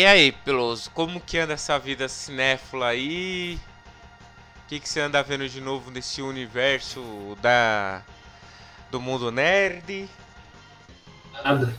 [0.00, 3.60] e aí, Peloso, como que anda essa vida cinéfila aí?
[4.64, 8.02] O que, que você anda vendo de novo nesse universo da
[8.90, 10.08] do mundo nerd?
[11.44, 11.74] Nada.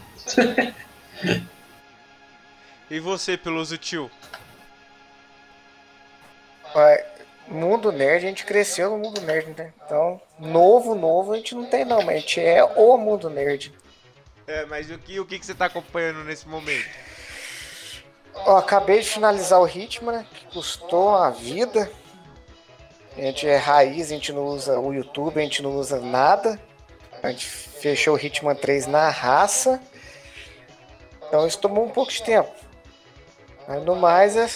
[2.91, 4.11] e você, Peloso tio?
[7.47, 9.73] mundo nerd, a gente cresceu no mundo nerd, né?
[9.83, 13.73] Então, novo, novo a gente não tem não, mas a gente é o mundo nerd.
[14.45, 16.87] É, mas o que, o que, que você tá acompanhando nesse momento?
[18.45, 20.25] Acabei de finalizar o ritmo, né?
[20.33, 21.91] Que custou a vida.
[23.17, 26.59] A gente é raiz, a gente não usa o YouTube, a gente não usa nada.
[27.21, 29.81] A gente fechou o Hitman 3 na raça.
[31.27, 32.51] Então isso tomou um pouco de tempo.
[33.67, 34.49] Mas no mais é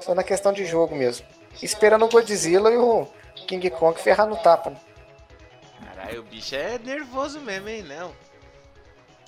[0.00, 1.26] só na questão de jogo mesmo.
[1.62, 3.06] Esperando o Godzilla e o
[3.46, 4.70] King Kong ferrar no tapa.
[4.70, 4.76] Né?
[5.84, 7.82] Caralho, o bicho é nervoso mesmo, hein?
[7.82, 8.12] Não.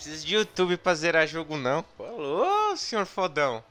[0.00, 1.84] Precisa de YouTube pra zerar jogo, não.
[1.98, 3.62] Alô, senhor fodão.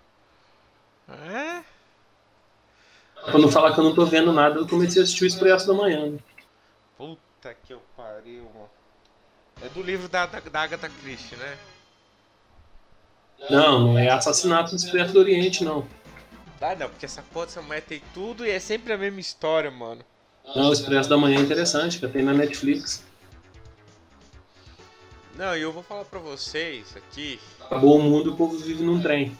[1.09, 1.63] É?
[3.25, 5.65] Pra não falar que eu não tô vendo nada, eu comecei a assistir o Expresso
[5.65, 6.05] da Manhã.
[6.05, 6.19] Né?
[6.95, 8.69] Puta que eu pariu, mano.
[9.63, 11.57] É do livro da, da, da Agatha Christie, né?
[13.49, 15.87] Não, não é Assassinato no Expresso do Oriente, não.
[16.61, 19.71] Ah, não, porque essa porra dessa mulher tem tudo e é sempre a mesma história,
[19.71, 20.05] mano.
[20.55, 23.03] Não, o Expresso da Manhã é interessante, que tem na Netflix.
[25.39, 27.39] Não, e eu vou falar pra vocês aqui.
[27.61, 29.39] Acabou o mundo e o povo vive num trem.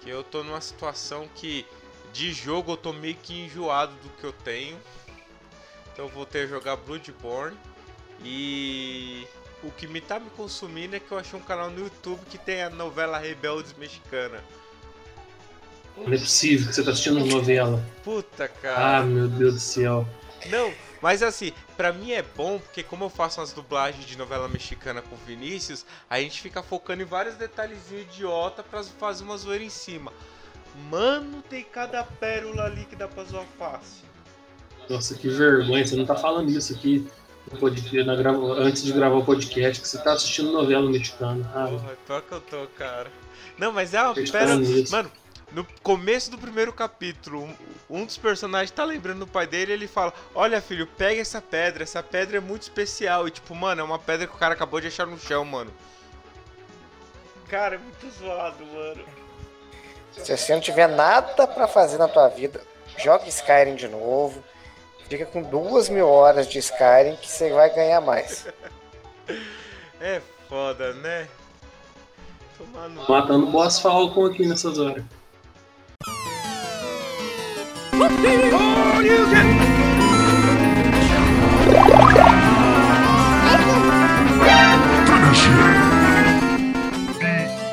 [0.00, 1.66] Que eu tô numa situação que
[2.10, 4.78] de jogo eu tô meio que enjoado do que eu tenho.
[5.92, 7.54] Então eu vou ter que jogar Bloodborne.
[8.24, 9.26] E
[9.62, 12.38] o que me tá me consumindo é que eu achei um canal no YouTube que
[12.38, 14.42] tem a novela Rebeldes Mexicana.
[15.98, 17.84] Não é possível que você tá assistindo novela.
[18.02, 19.00] Puta, cara.
[19.00, 20.08] Ah, meu Deus do céu.
[20.46, 20.72] Não,
[21.06, 25.00] mas assim, pra mim é bom, porque como eu faço umas dublagens de novela mexicana
[25.00, 29.62] com o Vinícius, a gente fica focando em vários detalhezinhos idiota pra fazer uma zoeira
[29.62, 30.12] em cima.
[30.90, 34.04] Mano, tem cada pérola ali que dá pra zoar fácil.
[34.90, 37.08] Nossa, que vergonha, você não tá falando isso aqui
[38.04, 38.38] na grava...
[38.54, 41.48] antes de gravar o podcast, que você tá assistindo novela mexicana.
[41.54, 43.12] Ah, Porra, pior que eu tô, cara.
[43.56, 44.60] Não, mas é uma pérola.
[44.90, 45.12] Mano,
[45.56, 47.48] no começo do primeiro capítulo,
[47.88, 51.40] um dos personagens tá lembrando do pai dele e ele fala: Olha, filho, pega essa
[51.40, 53.26] pedra, essa pedra é muito especial.
[53.26, 55.72] E tipo, mano, é uma pedra que o cara acabou de achar no chão, mano.
[57.48, 59.02] Cara, é muito zoado, mano.
[60.12, 62.60] Se você não tiver nada para fazer na tua vida,
[62.98, 64.44] joga Skyrim de novo.
[65.08, 68.46] Fica com duas mil horas de Skyrim que você vai ganhar mais.
[70.02, 71.26] é foda, né?
[72.58, 73.08] Tomando...
[73.08, 75.02] Matando boas Falcon aqui nessas horas.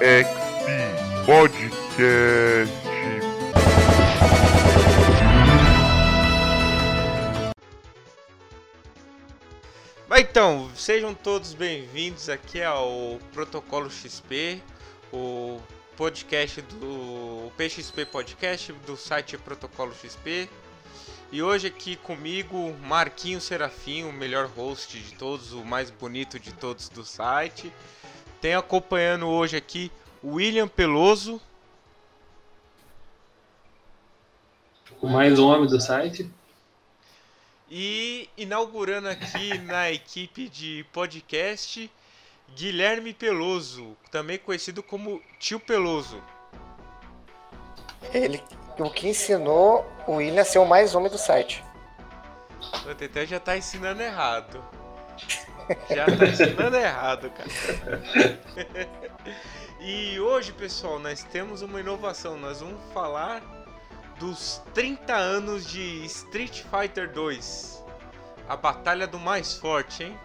[0.04, 2.74] BXP Podcast.
[10.08, 14.62] Mas então, sejam todos bem-vindos aqui ao Protocolo XP,
[15.12, 15.60] o
[15.96, 20.50] podcast do PXP Podcast do site Protocolo XP.
[21.32, 26.54] E hoje aqui comigo, Marquinho Serafim, o melhor host de todos, o mais bonito de
[26.54, 27.72] todos do site.
[28.42, 31.40] Tem acompanhando hoje aqui o William Peloso.
[35.02, 36.30] O mais homem do site.
[37.70, 41.90] E inaugurando aqui na equipe de podcast,
[42.56, 46.22] Guilherme Peloso, também conhecido como Tio Peloso.
[48.14, 48.42] Ele
[48.78, 51.64] o que ensinou o William a ser o mais homem do site.
[52.90, 54.64] O Teté já tá ensinando errado.
[55.90, 58.02] Já tá ensinando errado, cara.
[59.80, 62.38] e hoje, pessoal, nós temos uma inovação.
[62.38, 63.42] Nós vamos falar
[64.20, 67.84] dos 30 anos de Street Fighter 2.
[68.50, 70.20] A batalha do mais forte, hein?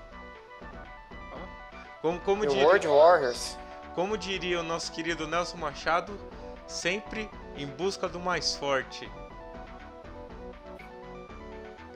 [2.00, 3.56] Como, como diria, World Warriors.
[3.95, 6.19] Como diria o nosso querido Nelson Machado,
[6.67, 9.11] sempre em busca do mais forte.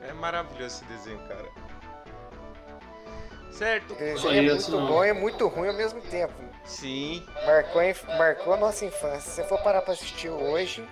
[0.01, 1.49] É maravilhoso esse desenho, cara.
[3.51, 3.93] Certo?
[3.93, 4.87] Esse é muito não.
[4.87, 6.33] bom e é muito ruim ao mesmo tempo.
[6.65, 7.25] Sim.
[7.45, 7.81] Marcou,
[8.17, 9.21] marcou a nossa infância.
[9.21, 10.85] Se você for parar pra assistir hoje,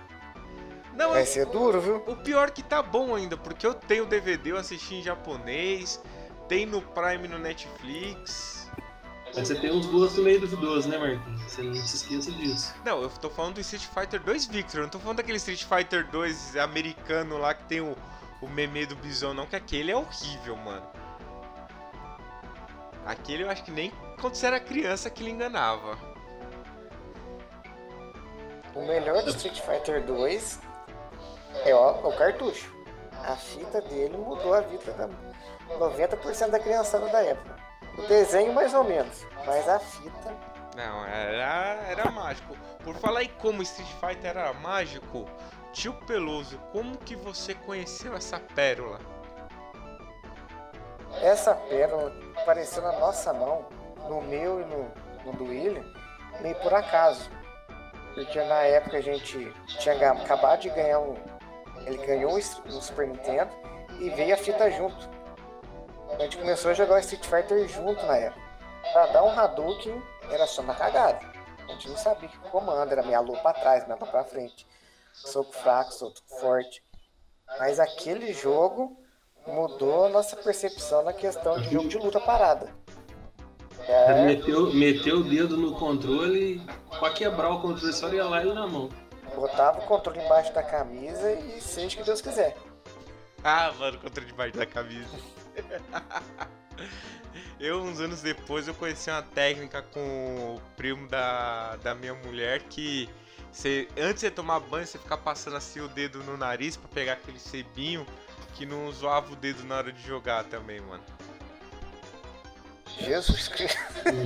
[0.94, 1.96] não, vai ser duro, viu?
[2.06, 5.02] O pior é que tá bom ainda, porque eu tenho o DVD, eu assisti em
[5.02, 6.00] japonês,
[6.48, 8.70] tem no Prime no Netflix.
[9.34, 11.42] Mas você tem os duas no meio dos dois, né, Marquinhos?
[11.42, 12.74] Você não se esqueça disso.
[12.84, 15.64] Não, eu tô falando do Street Fighter 2 Victor, eu não tô falando daquele Street
[15.64, 17.96] Fighter 2 americano lá que tem o,
[18.42, 20.86] o meme do Bison, não, que aquele é horrível, mano.
[23.06, 23.90] Aquele eu acho que nem
[24.20, 25.98] quando você era criança que ele enganava.
[28.74, 30.60] O melhor do Street Fighter 2
[31.64, 32.72] é ó, o cartucho.
[33.24, 35.08] A fita dele mudou a vida da
[35.78, 37.61] 90% da criançada da época.
[37.98, 40.34] O desenho mais ou menos, mas a fita.
[40.74, 42.56] Não, era, era mágico.
[42.82, 45.26] Por falar em como Street Fighter era mágico,
[45.72, 48.98] tio Peloso, como que você conheceu essa pérola?
[51.20, 53.66] Essa pérola apareceu na nossa mão,
[54.08, 54.90] no meu e no,
[55.24, 55.84] no do William,
[56.40, 57.30] meio por acaso.
[58.14, 61.14] Porque na época a gente tinha acabado de ganhar um.
[61.86, 63.50] Ele ganhou um Super Nintendo
[63.98, 65.08] e veio a fita junto.
[66.18, 68.42] A gente começou a jogar o Street Fighter junto na época.
[68.92, 71.20] Pra dar um Hadouken era só na cagada.
[71.68, 74.66] A gente não sabia que comando, era meia lua pra trás, meia lua pra frente.
[75.12, 76.82] Soco fraco, soco forte.
[77.58, 78.96] Mas aquele jogo
[79.46, 82.68] mudou a nossa percepção na questão de jogo de luta parada.
[83.80, 86.56] Ele É, meteu, meteu o dedo no controle
[86.92, 88.88] e pra quebrar o controle só ia lá ele na mão.
[89.34, 92.56] botava o controle embaixo da camisa e seja o que Deus quiser.
[93.42, 95.08] Ah, mano, contra debaixo da camisa.
[97.60, 102.62] eu, uns anos depois, eu conheci uma técnica com o primo da, da minha mulher
[102.62, 103.08] que
[103.52, 106.88] você, antes de você tomar banho, você ficar passando assim o dedo no nariz pra
[106.88, 108.06] pegar aquele sebinho
[108.54, 111.02] que não zoava o dedo na hora de jogar também, mano.
[112.98, 113.78] Jesus Cristo.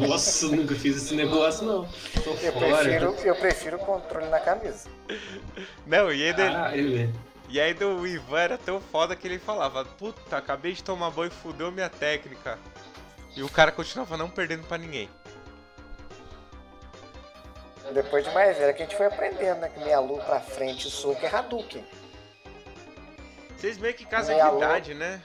[0.08, 1.88] Nossa, nunca fiz esse negócio não.
[2.25, 2.78] Tô Eu fora.
[2.78, 4.88] prefiro, eu prefiro o controle na camisa.
[5.87, 7.14] Não, e ainda, Caralho, velho.
[7.48, 11.28] E ainda o Ivan era tão foda que ele falava: Puta, acabei de tomar banho
[11.28, 12.58] e fudeu minha técnica.
[13.37, 15.08] E o cara continuava não perdendo pra ninguém.
[17.93, 19.69] Depois de mais velho que a gente foi aprendendo, né?
[19.69, 21.84] Que meia lua pra frente, o soco é Hadouken.
[23.56, 24.64] Vocês meio que casam Meia de lua.
[24.64, 25.22] idade, né?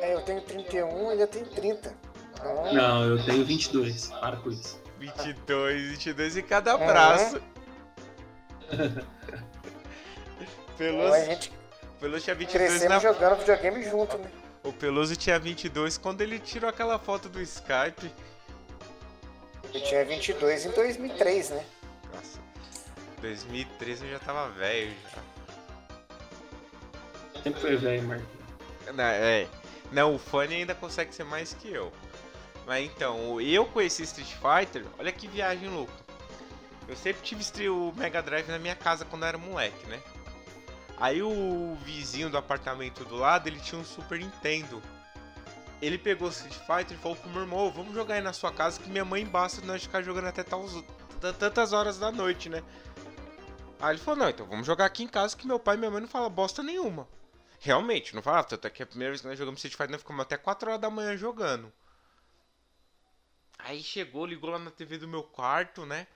[0.00, 1.94] É, eu tenho 31 e ele tem 30.
[2.34, 4.08] Então, Não, eu tenho 22.
[4.08, 4.80] Para com isso.
[4.98, 6.86] 22, 22 em cada Uhum.
[6.86, 7.40] braço.
[10.84, 11.52] a Peloso, gente
[12.00, 13.12] Peloso tinha 22 crescemos na...
[13.12, 14.30] jogando videogame junto, né?
[14.62, 18.12] O Peloso tinha 22 quando ele tirou aquela foto do Skype.
[19.74, 21.64] Eu tinha 22 em 2003, né?
[22.14, 22.38] Nossa,
[23.20, 25.22] 2013 eu já tava velho já.
[27.42, 28.24] Sempre foi velho, Marco.
[28.94, 29.46] Não, é.
[29.92, 31.92] Não, o Fanny ainda consegue ser mais que eu.
[32.66, 35.92] Mas então, eu conheci Street Fighter, olha que viagem louca.
[36.86, 40.00] Eu sempre tive o Mega Drive na minha casa quando eu era moleque, né?
[41.00, 44.82] Aí o vizinho do apartamento do lado, ele tinha um Super Nintendo.
[45.80, 48.32] Ele pegou o Street Fighter e falou pro meu irmão, "Ô, vamos jogar aí na
[48.32, 52.64] sua casa que minha mãe basta nós ficar jogando até tantas horas da noite, né?
[53.80, 55.90] Aí ele falou, não, então vamos jogar aqui em casa que meu pai e minha
[55.90, 57.08] mãe não falam bosta nenhuma.
[57.60, 60.00] Realmente, não falava, tanto é que a primeira vez que nós jogamos Street Fighter nós
[60.00, 61.72] ficamos até 4 horas da manhã jogando.
[63.56, 66.08] Aí chegou, ligou lá na TV do meu quarto, né?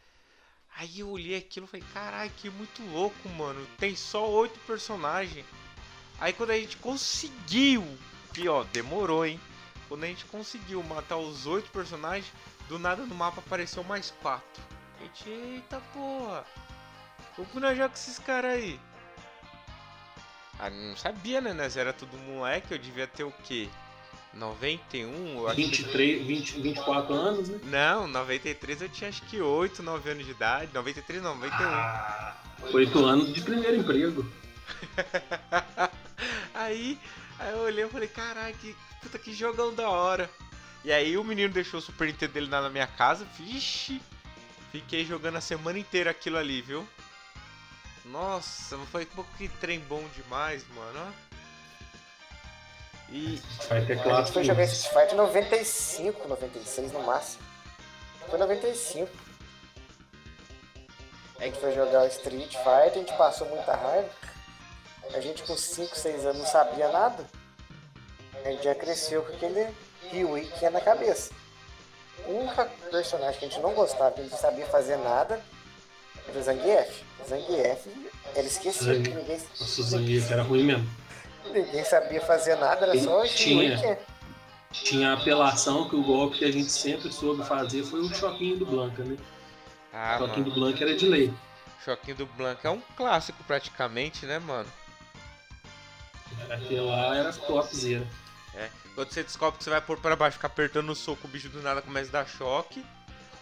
[0.76, 3.66] Aí eu olhei aquilo e falei, caralho, que muito louco, mano.
[3.78, 5.44] Tem só oito personagens.
[6.18, 7.86] Aí quando a gente conseguiu,
[8.32, 9.40] que ó, demorou, hein?
[9.88, 12.32] Quando a gente conseguiu matar os oito personagens,
[12.68, 14.62] do nada no mapa apareceu mais quatro.
[14.98, 16.44] A gente, eita porra.
[17.34, 18.80] Que nós jogamos esses caras aí?
[20.58, 21.52] Ah, não sabia, né?
[21.52, 23.68] Nós era tudo moleque, eu devia ter o quê?
[24.34, 25.38] 91?
[25.38, 25.62] Eu acho que...
[25.62, 27.60] 23, 20, 24 anos, né?
[27.64, 30.70] Não, 93 eu tinha acho que 8, 9 anos de idade.
[30.72, 31.66] 93 não, 91.
[31.66, 32.36] Ah,
[32.72, 34.26] 8 anos de primeiro emprego.
[36.54, 36.98] aí,
[37.38, 40.30] aí eu olhei e falei, caralho, que puta que jogão da hora.
[40.84, 44.00] E aí o menino deixou o Super Nintendo dele lá na minha casa, vixe.
[44.72, 46.88] Fiquei jogando a semana inteira aquilo ali, viu?
[48.06, 51.14] Nossa, foi um pouco que trem bom demais, mano.
[53.12, 54.32] E Vai ter A gente clássico.
[54.32, 57.42] foi jogar Street Fighter em 95, 96 no máximo.
[58.28, 59.10] Foi 95.
[61.38, 64.08] A gente foi jogar o Street Fighter, a gente passou muita raiva.
[65.14, 67.26] A gente com 5, 6 anos não sabia nada.
[68.44, 69.68] A gente já cresceu com aquele
[70.10, 71.32] Ryu que é na cabeça.
[72.26, 75.40] O único personagem que a gente não gostava, que a gente não sabia fazer nada,
[76.28, 77.04] era o Zangief.
[77.24, 77.86] O Zangief,
[78.36, 80.88] ele esquecia que ninguém, Nossa, o Zangief era ruim mesmo.
[81.50, 83.76] Ninguém sabia fazer nada, era só o Tinha.
[83.76, 83.96] Ryu
[84.70, 88.58] Tinha a apelação que o golpe que a gente sempre soube fazer foi o choquinho
[88.58, 89.16] do Blanca, né?
[89.92, 91.32] Ah, o choquinho mano, do Blanca era de lei.
[91.84, 94.68] Choquinho do Blanco é um clássico praticamente, né, mano?
[96.50, 98.06] Aquele lá era topzera.
[98.54, 98.68] É.
[98.94, 101.48] Quando você descobre que você vai pôr pra baixo, ficar apertando o soco, o bicho
[101.48, 102.84] do nada começa a dar choque.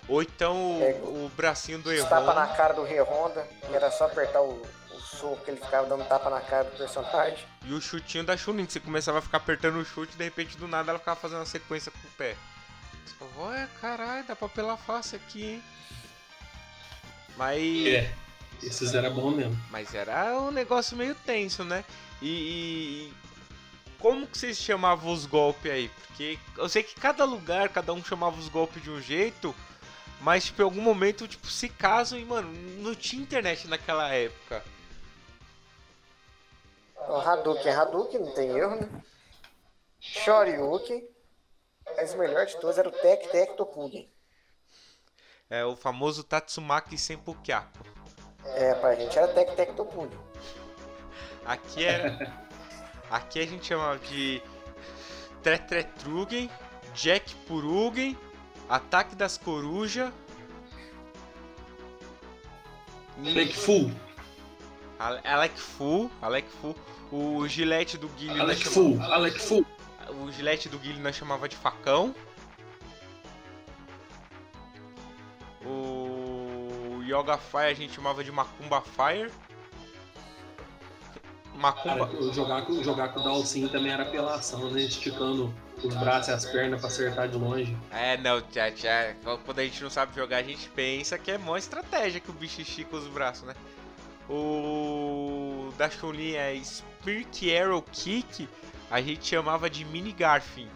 [0.09, 0.93] Ou então o, É.
[1.03, 4.61] o bracinho do Os tapa na cara do Rei Honda, que era só apertar o
[5.01, 7.45] soco que ele ficava dando tapa na cara do personagem.
[7.65, 10.25] E o chutinho da Chunin, que você começava a ficar apertando o chute e de
[10.25, 12.37] repente do nada ela ficava fazendo uma sequência com o pé.
[13.05, 15.63] Você olha, caralho, dá pra pelar fácil aqui, hein?
[17.37, 17.87] Mas.
[17.87, 18.15] É,
[18.63, 19.59] esses era bom mesmo.
[19.71, 21.85] Mas era um negócio meio tenso, né?
[22.21, 23.13] E, e
[23.99, 25.89] como que vocês chamavam os golpes aí?
[25.89, 29.55] Porque eu sei que cada lugar, cada um chamava os golpes de um jeito,
[30.21, 32.53] mas tipo, em algum momento, tipo, se casam e, mano,
[32.83, 34.63] não tinha internet naquela época.
[37.11, 38.89] O Hadouken, Hadouken, não tem erro, né?
[39.99, 41.09] Shoryuken.
[41.97, 44.09] Mas o melhor de todos era o Tek Tek Topugen.
[45.49, 47.85] É o famoso Tatsumaki Senpukyaku.
[48.45, 50.17] É, pra gente era Tek Tek Topugen.
[51.45, 52.17] Aqui é.
[53.11, 54.41] aqui a gente chama de
[55.43, 56.49] Tretretrugen,
[56.95, 58.17] Jack Purugen,
[58.69, 60.13] Ataque das Corujas.
[63.19, 63.91] Alec Full.
[65.01, 66.75] Ale- Alec Fu, Alec Fu,
[67.13, 69.03] o gilete do Guilherme Alec chama- Full.
[69.03, 69.67] Alec Full.
[70.23, 72.15] o gilete do Guilherme nós chamava de facão.
[75.65, 79.31] O Yoga Fire a gente chamava de Macumba Fire.
[81.55, 82.07] Macumba.
[82.07, 84.81] Cara, jogar, com- jogar com o Dalsin também era apelação, né?
[84.81, 85.53] Esticando
[85.83, 87.77] os braços e as pernas pra acertar de longe.
[87.91, 89.15] É, não, já,
[89.45, 92.35] quando a gente não sabe jogar, a gente pensa que é mó estratégia que o
[92.35, 93.55] bicho estica os braços, né?
[94.29, 96.55] O da Chun-Li é
[97.01, 98.47] Spirit Arrow Kick,
[98.91, 100.69] a gente chamava de Mini Garfin.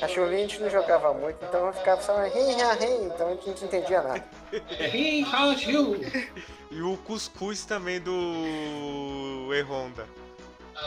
[0.00, 3.28] A Chun-Li a gente não jogava muito, então eu ficava só rim, rim, rim, então
[3.28, 4.24] a gente não entendia nada.
[5.30, 6.00] Hashil.
[6.70, 10.08] E o Cuscuz também do E-Honda.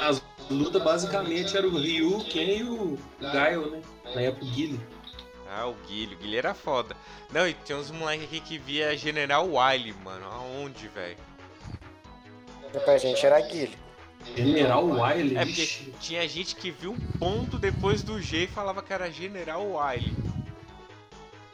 [0.02, 3.82] As lutas basicamente eram o Ryu, Ken e o Gaio, né?
[4.16, 4.80] Na época o Guile.
[5.48, 6.98] Ah, o Guilherme, o Guilherme era foda.
[7.32, 10.26] Não, e tem uns moleques aqui que via General Wily, mano.
[10.26, 11.16] Aonde, velho?
[12.76, 13.78] E pra gente era Guile.
[14.36, 15.38] General Wily.
[15.38, 15.66] É porque
[16.00, 20.14] tinha gente que viu um ponto depois do G e falava que era General Wily.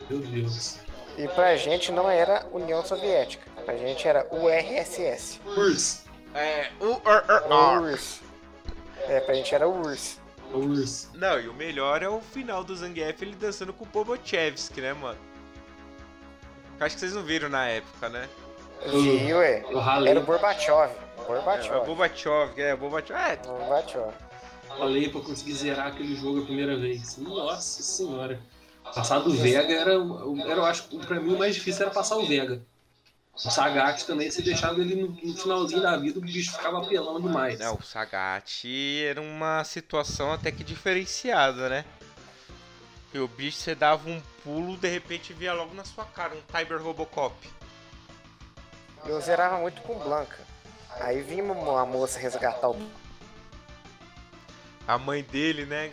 [0.10, 0.80] Meu Deus.
[1.18, 3.46] E pra gente não era União Soviética.
[3.66, 5.40] Pra gente era URSS.
[5.46, 6.06] Urs.
[6.34, 6.70] É.
[6.80, 8.22] URSS.
[9.08, 10.20] É, pra gente era URSS.
[10.54, 11.10] Urs.
[11.14, 14.94] Não, e o melhor é o final do Zangief ele dançando com o Bobochevsky, né,
[14.94, 15.20] mano?
[16.80, 18.28] Acho que vocês não viram na época, né?
[18.88, 19.64] Vi, ué.
[20.08, 20.92] Era o Gorbachev.
[21.22, 22.62] É, o Gorbachev.
[22.62, 23.20] É, o Bobachev.
[23.20, 24.14] É, Gorbachev.
[24.70, 27.18] ralei pra conseguir zerar aquele jogo a primeira vez.
[27.18, 28.40] Nossa senhora.
[28.84, 32.18] Passar do Vega era, era, eu acho, que pra mim o mais difícil era passar
[32.18, 32.62] o Vega.
[33.34, 37.22] O Sagat também, se deixava ele no, no finalzinho da vida, o bicho ficava apelando
[37.22, 37.58] demais.
[37.60, 38.68] Não, o Sagat
[39.04, 41.86] era uma situação até que diferenciada, né?
[43.14, 46.42] E o bicho, você dava um pulo, de repente via logo na sua cara um
[46.42, 47.36] Tiber Robocop.
[49.06, 50.40] Eu zerava muito com Blanca.
[51.00, 52.92] Aí vinha uma moça resgatar o.
[54.88, 55.92] A mãe dele, né?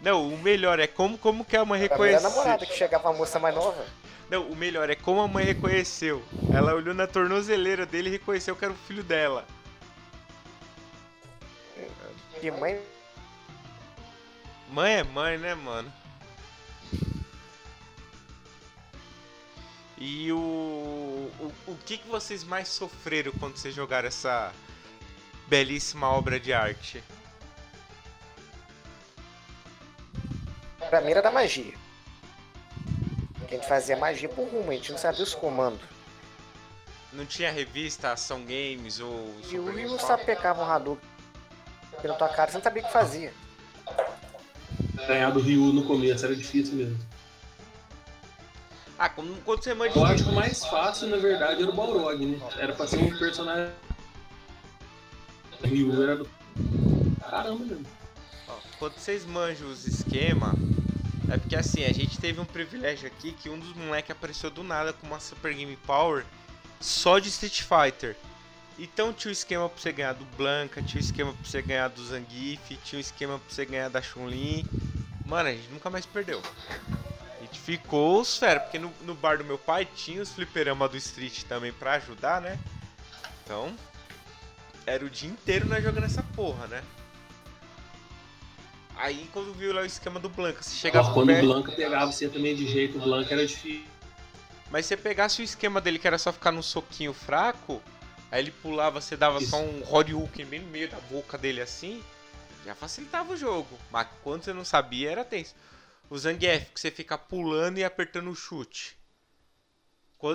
[0.00, 2.28] Não, o melhor é como, como que a mãe A reconheceu.
[2.30, 3.84] namorada que chegava a moça mais nova.
[4.30, 6.22] Não, o melhor é como a mãe reconheceu.
[6.54, 9.44] Ela olhou na tornozeleira dele e reconheceu que era o filho dela.
[12.40, 12.80] E mãe.
[14.70, 15.92] Mãe é mãe, né, mano?
[20.00, 24.50] E o, o, o que, que vocês mais sofreram quando vocês jogaram essa
[25.46, 27.04] belíssima obra de arte?
[30.88, 31.74] Pra mim era da magia.
[33.46, 35.82] A gente fazia magia por rumo, a gente não sabia os comandos.
[37.12, 41.10] Não tinha revista Ação Games ou E Super o Ryu Games só pecava um Hadouken
[42.00, 43.34] pela tua cara, você não sabia o que fazia.
[45.06, 46.98] Ganhar do Ryu no começo era difícil mesmo.
[49.02, 52.38] Ah, quando, quando você manda o mais fácil, na verdade, era o Balrog, né?
[52.58, 53.72] Era pra ser um personagem.
[55.64, 56.28] Ryu era do.
[57.18, 57.78] Caramba.
[58.46, 60.52] Ó, Quando vocês manjam os esquemas,
[61.30, 64.62] é porque assim, a gente teve um privilégio aqui que um dos moleques apareceu do
[64.62, 66.26] nada com uma Super Game Power
[66.78, 68.14] só de Street Fighter.
[68.78, 71.88] Então tinha o esquema pra você ganhar do Blanca, tinha o esquema pra você ganhar
[71.88, 74.66] do Zangief, tinha o esquema pra você ganhar da Chun-Li.
[75.24, 76.42] Mano, a gente nunca mais perdeu.
[77.52, 81.42] Ficou os fera, porque no, no bar do meu pai tinha os fliperama do Street
[81.44, 82.58] também pra ajudar, né?
[83.44, 83.74] Então,
[84.86, 86.82] era o dia inteiro nós jogando essa porra, né?
[88.96, 91.72] Aí quando viu lá o esquema do Blanca, você chegava Ó, quando o perto, Blanca
[91.72, 93.84] pegava você também de jeito, o Blanca era difícil.
[94.70, 97.82] mas você pegasse o esquema dele que era só ficar num soquinho fraco,
[98.30, 99.50] aí ele pulava, você dava Isso.
[99.50, 102.02] só um Horyuken bem no meio da boca dele assim,
[102.64, 103.78] já facilitava o jogo.
[103.90, 105.54] Mas quando você não sabia era tenso.
[106.10, 108.98] O Zangief, que você fica pulando e apertando o chute.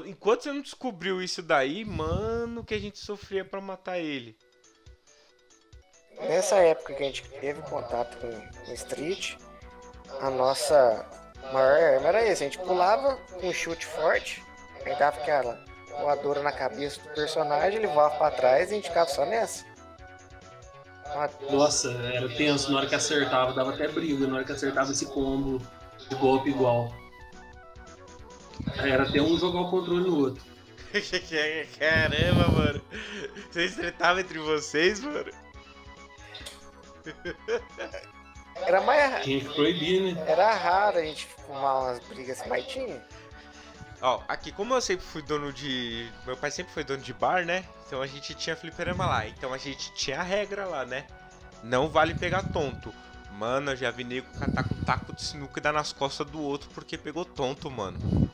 [0.05, 4.37] Enquanto você não descobriu isso daí, mano, que a gente sofria pra matar ele.
[6.21, 9.35] Nessa época que a gente teve contato com o Street,
[10.21, 11.05] a nossa
[11.51, 12.45] maior arma era esse.
[12.45, 14.41] A gente pulava com um chute forte,
[14.81, 19.09] pegava aquela voadora na cabeça do personagem, ele voava pra trás e a gente ficava
[19.09, 19.65] só nessa.
[21.49, 25.05] Nossa, era tenso na hora que acertava, dava até briga na hora que acertava esse
[25.05, 25.61] combo
[26.09, 26.93] de golpe igual.
[28.77, 30.43] Era até um jogar o controle no outro.
[31.79, 32.81] Caramba, mano.
[33.49, 35.31] Vocês tretavam entre vocês, mano?
[38.55, 39.23] Era mais.
[39.23, 40.23] Tinha que proibir, né?
[40.27, 43.05] Era raro a gente fumar umas brigas assim, mas tinha.
[44.05, 46.07] Ó, aqui, como eu sempre fui dono de.
[46.27, 47.65] Meu pai sempre foi dono de bar, né?
[47.87, 49.27] Então a gente tinha fliperama lá.
[49.27, 51.07] Então a gente tinha a regra lá, né?
[51.63, 52.93] Não vale pegar tonto.
[53.31, 56.39] Mano, eu já vi nego catar com taco de sinuca e dar nas costas do
[56.39, 58.29] outro porque pegou tonto, mano.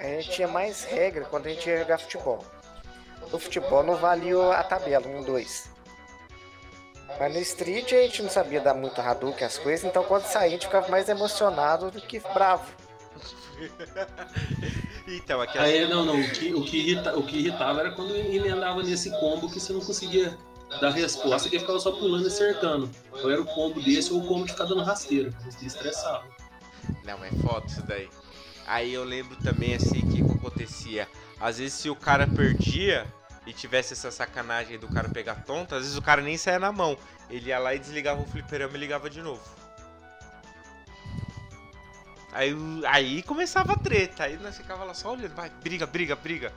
[0.00, 2.44] A gente tinha mais regra quando a gente ia jogar futebol.
[3.30, 5.70] No futebol não valia a tabela, um, dois.
[7.20, 10.48] Mas no street a gente não sabia dar muito Hadouken as coisas, então quando saía
[10.48, 12.79] a gente ficava mais emocionado do que bravo.
[15.06, 18.14] Então, aqui Aí, não, não, o que, o, que irrita- o que irritava era quando
[18.14, 20.36] emendava nesse combo que você não conseguia
[20.80, 22.88] dar resposta, que ficava só pulando e cercando.
[23.10, 25.30] Ou era o combo desse ou o combo de ficar dando rasteira.
[25.44, 26.24] Você estressava.
[27.04, 28.08] Não, é foda isso daí.
[28.66, 31.08] Aí eu lembro também assim que acontecia.
[31.40, 33.04] Às vezes se o cara perdia
[33.46, 36.70] e tivesse essa sacanagem do cara pegar tonto, às vezes o cara nem saía na
[36.70, 36.96] mão.
[37.28, 39.40] Ele ia lá e desligava o fliperama e ligava de novo.
[42.32, 42.54] Aí,
[42.86, 46.52] aí começava a treta, aí nós ficava lá só olhando, vai, briga, briga, briga.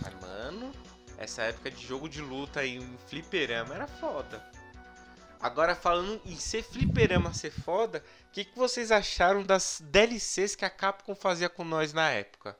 [0.00, 0.72] Mas, mano,
[1.18, 4.42] essa época de jogo de luta em fliperama era foda.
[5.40, 10.64] Agora falando em ser fliperama ser foda, o que, que vocês acharam das DLCs que
[10.64, 12.56] a Capcom fazia com nós na época?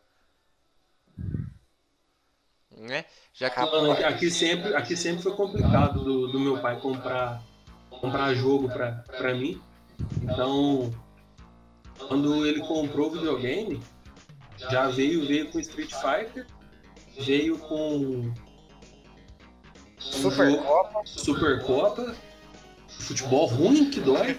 [2.77, 3.05] Né?
[3.33, 7.41] Já que aqui- aqui sempre, aqui sempre foi complicado do, do meu pai comprar,
[7.89, 9.63] comprar jogo pra, pra mim.
[10.21, 10.93] Então,
[11.99, 13.81] quando ele comprou o videogame,
[14.71, 16.47] já veio, veio com Street Fighter,
[17.21, 18.33] veio com
[19.99, 22.15] Super jogo- Copa, Supercopa,
[22.89, 24.39] futebol ruim que dói.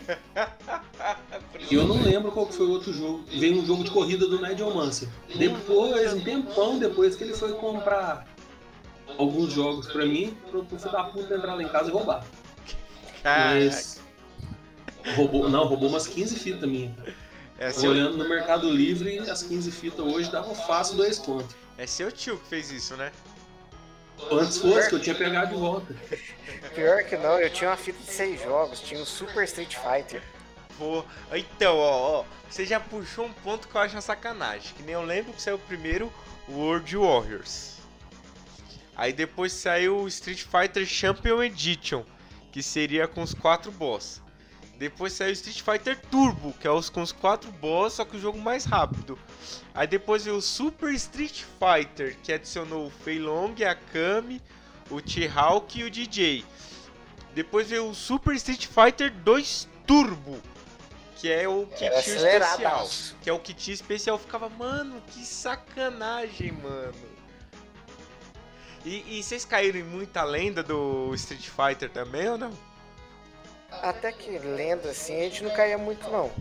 [1.69, 3.23] E eu não lembro qual foi o outro jogo.
[3.27, 5.09] Veio um jogo de corrida do Nigel Mansell.
[5.35, 8.27] Depois, um tempão depois que ele foi comprar
[9.17, 12.25] alguns jogos pra mim, pro pro filho da puta entrar lá em casa e roubar.
[13.23, 14.01] Caraca, Mas.
[15.15, 16.91] Roubou, não, roubou umas 15 fitas minhas.
[17.57, 21.55] É, seu, Olhando no Mercado Livre, as 15 fitas hoje davam fácil dois contos.
[21.77, 23.11] é seu tio que fez isso, né?
[24.31, 25.93] Antes fosse que eu tinha pegado de volta.
[26.73, 30.21] pior que não, eu tinha uma fita de seis jogos, tinha o Super Street Fighter.
[30.77, 34.73] Pô, então, ó, ó, você já puxou um ponto que eu acho uma sacanagem.
[34.75, 36.11] Que nem eu lembro que saiu primeiro
[36.47, 37.75] o World Warriors.
[38.95, 42.03] Aí depois saiu o Street Fighter Champion Edition,
[42.51, 44.21] que seria com os quatro boss.
[44.77, 48.17] Depois saiu o Street Fighter Turbo, que é os com os quatro boss, só que
[48.17, 49.17] o jogo mais rápido.
[49.73, 54.41] Aí depois veio o Super Street Fighter, que adicionou o Fei Long, a Kami,
[54.89, 56.43] o T-Hawk e o DJ.
[57.33, 60.41] Depois veio o Super Street Fighter 2 Turbo,
[61.15, 62.89] que é o kit especial.
[63.21, 64.17] Que é o kit especial.
[64.17, 67.15] Ficava, mano, que sacanagem, mano.
[68.83, 72.74] E, e vocês caíram em muita lenda do Street Fighter também ou não?
[73.81, 76.31] Até que lenda assim a gente não caía muito não.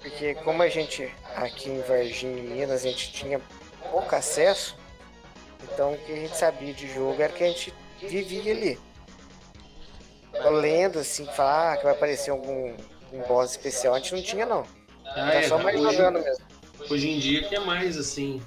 [0.00, 3.40] Porque como a gente aqui em Varginha, em Minas, a gente tinha
[3.90, 4.76] pouco acesso,
[5.64, 8.78] então o que a gente sabia de jogo era que a gente vivia ali.
[10.34, 12.76] A lenda assim, falar ah, que vai aparecer algum
[13.12, 14.64] um boss especial, a gente não tinha não.
[15.06, 16.44] Ah, Era é, só mais hoje- jogando mesmo.
[16.90, 18.40] Hoje em dia que é mais assim,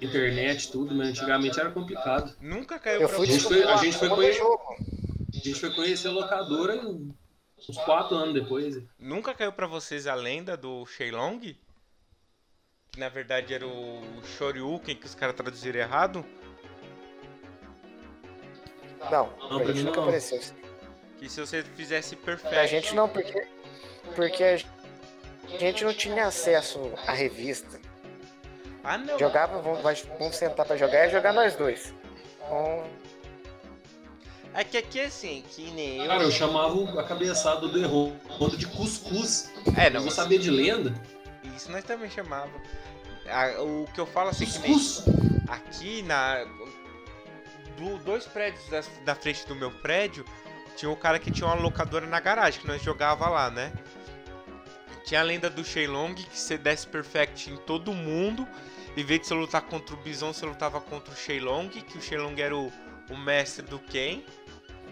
[0.00, 2.34] internet, tudo, mas antigamente era complicado.
[2.40, 4.42] Nunca caiu Eu pra fui A gente foi- a gente foi conhecer-.
[4.42, 6.80] A gente foi conhecer a locadora
[7.68, 8.82] uns quatro anos depois.
[8.98, 11.38] Nunca caiu pra vocês a lenda do Shenlong?
[12.90, 14.02] Que na verdade era o
[14.36, 16.24] Shoryuken que os caras traduziram errado?
[19.10, 20.04] Não, Não, pra gente nunca não.
[20.04, 20.40] apareceu.
[21.18, 22.54] Que se você fizesse perfect.
[22.56, 23.46] A gente não, porque,
[24.14, 24.56] porque a
[25.58, 27.80] gente não tinha acesso à revista.
[28.82, 29.18] Ah, não.
[29.18, 29.82] Jogava, vamos,
[30.18, 31.92] vamos sentar pra jogar e jogar nós dois.
[32.36, 32.84] Então,
[34.54, 36.06] É que aqui é assim, que nem eu.
[36.06, 39.52] Cara, eu chamava a cabeçada do Errondo de cuscuz.
[39.76, 40.00] É, Eu não.
[40.02, 40.94] vou saber de lenda.
[41.56, 42.50] Isso nós também chamava.
[43.60, 45.04] O que eu falo assim, que nem Cuscuz.
[45.48, 46.44] aqui na.
[47.76, 50.24] Do, dois prédios da, da frente do meu prédio,
[50.76, 53.72] tinha um cara que tinha uma locadora na garagem, que nós jogava lá, né?
[55.04, 58.46] Tinha a lenda do Shenlong, que você desse perfect em todo mundo.
[58.96, 62.00] Em vez de você lutar contra o Bison, você lutava contra o Shenlong, que o
[62.00, 62.72] Shenlong era o,
[63.10, 64.22] o mestre do Ken.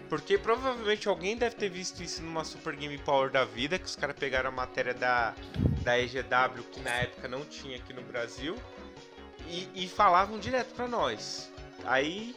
[0.09, 3.95] Porque provavelmente alguém deve ter visto isso numa Super Game Power da vida, que os
[3.95, 5.33] caras pegaram a matéria da,
[5.81, 8.55] da EGW, que na época não tinha aqui no Brasil,
[9.47, 11.51] e, e falavam direto pra nós.
[11.85, 12.35] Aí,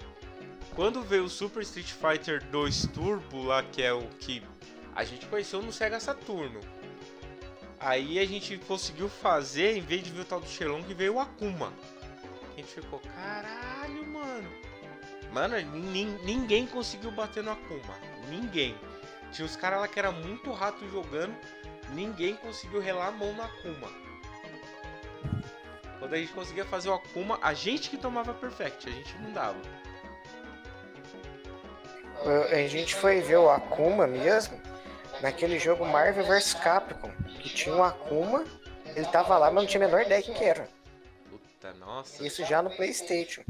[0.74, 4.42] quando veio o Super Street Fighter 2 Turbo lá, que é o que
[4.94, 6.60] a gente conheceu no Sega Saturno.
[7.78, 11.20] Aí a gente conseguiu fazer, em vez de ver o tal do Shenlong, veio o
[11.20, 11.72] Akuma.
[12.52, 14.65] A gente ficou, caralho, mano.
[15.36, 17.94] Mano, nin- ninguém conseguiu bater no Akuma.
[18.30, 18.74] Ninguém.
[19.30, 21.36] Tinha uns caras lá que era muito rato jogando.
[21.90, 23.92] Ninguém conseguiu relar a mão no Akuma.
[25.98, 29.30] Quando a gente conseguia fazer o Akuma, a gente que tomava Perfect, a gente não
[29.30, 29.58] dava.
[32.50, 34.58] A gente foi ver o Akuma mesmo
[35.20, 37.10] naquele jogo Marvel vs Capcom,
[37.42, 38.42] que tinha o Akuma,
[38.86, 40.66] ele tava lá, mas não tinha a menor ideia quem que era.
[41.28, 42.26] Puta, nossa.
[42.26, 43.42] Isso já no Playstation.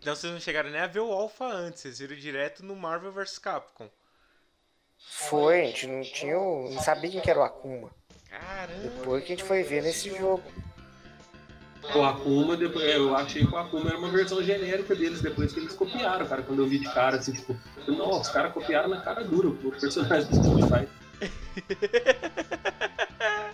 [0.00, 3.12] Então vocês não chegaram nem a ver o Alpha antes, vocês viram direto no Marvel
[3.12, 3.88] vs Capcom.
[4.98, 7.90] Foi, a gente não tinha não sabia quem que era o Akuma.
[8.28, 8.82] Caramba.
[8.82, 10.42] Depois que a gente foi ver nesse jogo.
[11.94, 15.60] O Akuma, depois, eu achei que o Akuma era uma versão genérica deles, depois que
[15.60, 16.42] eles copiaram, cara.
[16.42, 19.54] Quando eu vi de cara, assim, tipo, não, os caras copiaram na cara dura o
[19.72, 20.88] personagem do Street Fighter.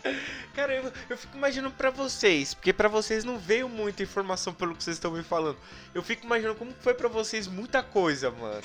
[0.65, 4.75] Cara, eu, eu fico imaginando pra vocês, porque pra vocês não veio muita informação pelo
[4.75, 5.59] que vocês estão me falando.
[5.95, 8.63] Eu fico imaginando como foi pra vocês muita coisa, mano.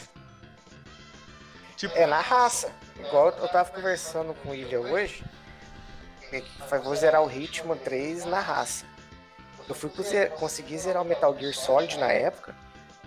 [1.75, 2.71] Tipo, É na raça.
[2.97, 5.25] Igual eu tava conversando com o Ilha hoje.
[6.81, 8.85] Vou zerar o Hitman 3 na raça.
[9.67, 9.91] Eu fui
[10.37, 12.55] conseguir zerar o Metal Gear Solid na época.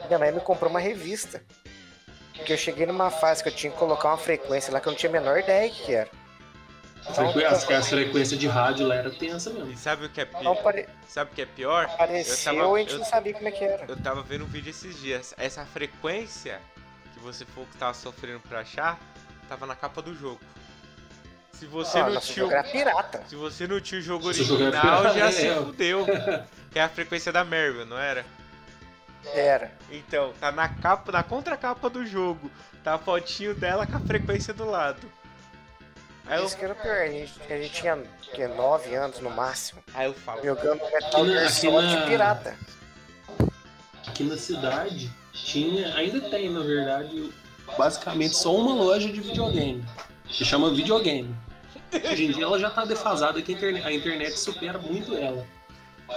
[0.07, 1.43] Minha mãe me comprou uma revista.
[2.37, 4.93] Porque eu cheguei numa fase que eu tinha que colocar uma frequência lá que eu
[4.93, 6.22] não tinha a menor ideia que era.
[7.03, 9.71] Frequ- As, as frequências de rádio lá era tensa mesmo.
[9.71, 10.53] e sabe o que é pior?
[10.59, 11.85] apare- Sabe o que é pior?
[11.87, 13.85] apareceu tava- e a gente eu- não sabia como é que era.
[13.89, 15.35] Eu tava vendo um vídeo esses dias.
[15.37, 16.61] Essa frequência
[17.13, 18.99] que você falou que tava sofrendo pra achar,
[19.49, 20.41] tava na capa do jogo.
[21.55, 22.63] Se você Ah, não tinha.
[22.65, 23.23] pirata.
[23.29, 26.07] Se você não tinha o jogo original, já é, se fudeu.
[26.73, 28.25] Que é a frequência da Marvel, não era?
[29.35, 29.71] Era.
[29.91, 32.51] Então, tá na capa, na contracapa do jogo.
[32.83, 35.01] Tá a fotinho dela com a frequência do lado.
[36.27, 36.97] Aí eu, Isso que era pior.
[36.97, 37.99] A gente, a gente tinha
[38.35, 39.83] que, 9 anos no máximo.
[39.95, 42.57] aí eu falo, Jogando Metal Gear Solid na- pirata.
[44.07, 47.31] Aqui na cidade tinha, ainda tem, na verdade,
[47.79, 49.85] basicamente só uma loja de videogame.
[50.27, 51.35] Que chama videogame.
[52.11, 55.47] Hoje em dia ela já tá defasada, que a internet, a internet supera muito ela.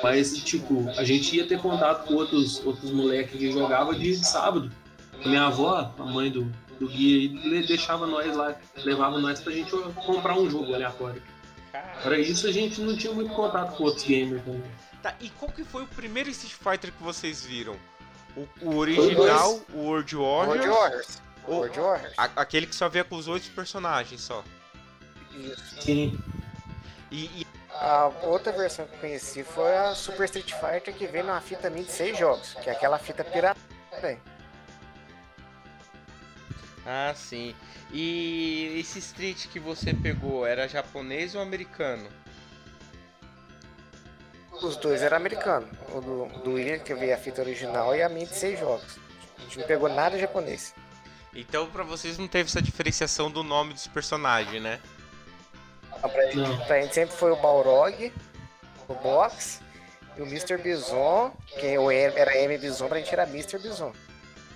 [0.04, 4.72] Mas, tipo, a gente ia ter contato com outros, outros moleques que jogavam de sábado.
[5.24, 9.52] A minha avó, a mãe do, do guia, ele deixava nós lá, levava nós pra
[9.54, 9.72] gente
[10.06, 11.22] comprar um jogo aleatório.
[12.04, 14.64] Para isso a gente não tinha muito contato com outros gamers também.
[15.02, 17.76] Tá, e qual que foi o primeiro Street Fighter que vocês viram?
[18.36, 20.76] O, o original, o World World Warriors?
[20.78, 21.22] Warriors.
[21.48, 22.14] ou World Warriors.
[22.18, 24.44] a- aquele que só via com os oito personagens só.
[25.34, 25.82] Isso.
[25.82, 26.18] Sim.
[27.12, 31.26] E, e- A outra versão que eu conheci foi a Super Street Fighter que veio
[31.26, 33.60] numa fita minha de 6 jogos, que é aquela fita pirata.
[36.86, 37.56] Ah, sim.
[37.91, 42.08] E esse Street que você pegou era japonês ou americano?
[44.62, 45.69] Os dois eram americanos.
[45.93, 48.98] O do, do William, que veio a fita original, e a minha de 6 jogos.
[49.38, 50.74] A gente não pegou nada japonês.
[51.34, 54.80] Então pra vocês não teve essa diferenciação do nome dos personagens, né?
[55.98, 56.65] Então, pra, gente, Não.
[56.65, 58.13] pra gente sempre foi o Balrog,
[58.88, 59.60] o Box,
[60.17, 60.58] e o Mr.
[60.58, 63.60] Bison, que o M, era M Bison, pra gente era Mr.
[63.60, 63.91] Bison.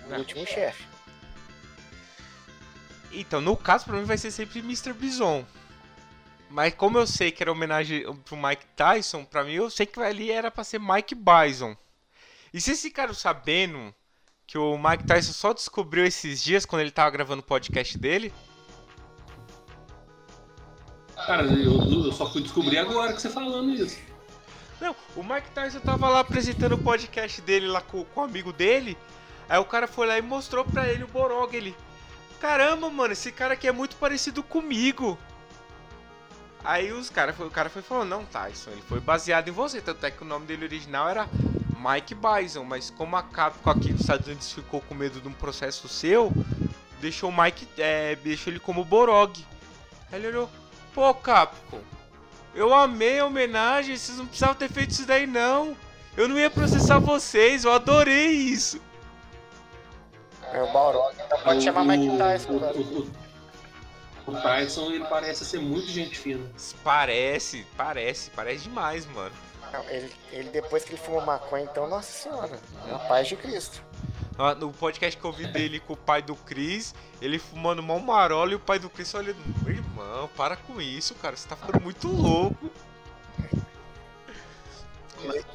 [0.08, 0.84] O último chefe.
[3.12, 4.92] Então, no caso, pra mim vai ser sempre Mr.
[4.92, 5.44] Bison.
[6.48, 10.00] Mas como eu sei que era homenagem pro Mike Tyson, pra mim eu sei que
[10.00, 11.76] ali era pra ser Mike Bison.
[12.52, 13.94] E vocês ficaram sabendo
[14.46, 18.32] que o Mike Tyson só descobriu esses dias quando ele tava gravando o podcast dele?
[21.14, 23.98] Cara, eu, eu só fui descobrir agora que você falando isso.
[24.80, 28.52] Não, o Mike Tyson tava lá apresentando o podcast dele lá com, com o amigo
[28.52, 28.96] dele.
[29.48, 31.54] Aí o cara foi lá e mostrou pra ele o Borog.
[31.54, 31.76] Ele,
[32.40, 35.18] caramba, mano, esse cara aqui é muito parecido comigo.
[36.64, 39.80] Aí os cara, o cara foi falando, não, Tyson, ele foi baseado em você.
[39.80, 41.28] Tanto é que o nome dele original era
[41.76, 42.64] Mike Bison.
[42.64, 46.32] Mas como a Capcom aqui dos Estados Unidos ficou com medo de um processo seu,
[47.00, 49.44] deixou Mike, é, deixou ele como Borog.
[50.10, 50.50] Aí ele olhou,
[50.94, 51.80] pô, Capcom,
[52.54, 55.76] eu amei a homenagem, vocês não precisavam ter feito isso daí não.
[56.16, 58.80] Eu não ia processar vocês, eu adorei isso.
[60.52, 62.52] É o Balrog, então pode O- chamar Mike Tyson.
[62.56, 62.76] O, cara.
[62.76, 63.10] o,
[64.26, 66.44] o, Tyson, ele parece ser muito gente fina.
[66.82, 69.34] Parece, parece, parece demais, mano.
[69.72, 72.58] Não, ele, ele depois que ele fumou maconha, então, nossa senhora,
[72.88, 73.82] é a paz de Cristo.
[74.58, 78.52] No podcast que eu vi dele com o pai do Chris, ele fumando mó marola
[78.52, 81.80] e o pai do Chris olhando, meu irmão, para com isso, cara, você tá ficando
[81.82, 82.70] muito louco.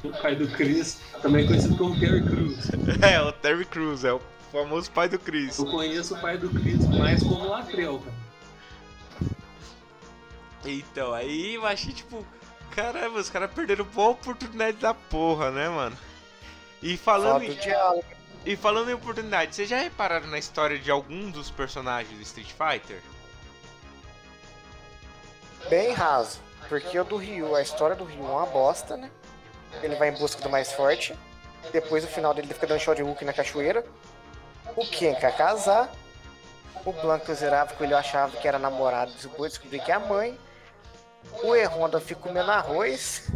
[0.03, 2.69] O pai do Chris, também conhecido como Terry Crews.
[3.01, 4.21] É, o Terry Crews, é o
[4.55, 5.59] famoso pai do Chris.
[5.59, 8.25] Eu conheço o pai do Chris mais como Latrell, cara.
[10.63, 12.25] Então, aí eu achei tipo,
[12.71, 15.97] caramba, os caras perderam boa oportunidade da porra, né, mano?
[16.81, 18.03] E falando, o em,
[18.45, 22.51] e falando em oportunidade, vocês já repararam na história de algum dos personagens do Street
[22.51, 23.01] Fighter?
[25.69, 26.39] Bem raso.
[26.69, 29.11] Porque o do Ryu, a história do Ryu é uma bosta, né?
[29.83, 31.13] Ele vai em busca do mais forte.
[31.71, 33.85] Depois no final dele ele fica dando shot de Hulk na cachoeira.
[34.75, 35.91] O Ken quer casar.
[36.85, 40.37] O Blanco zerava que ele achava que era namorado, depois descobri que é a mãe.
[41.43, 43.31] O E-Honda fica comendo arroz.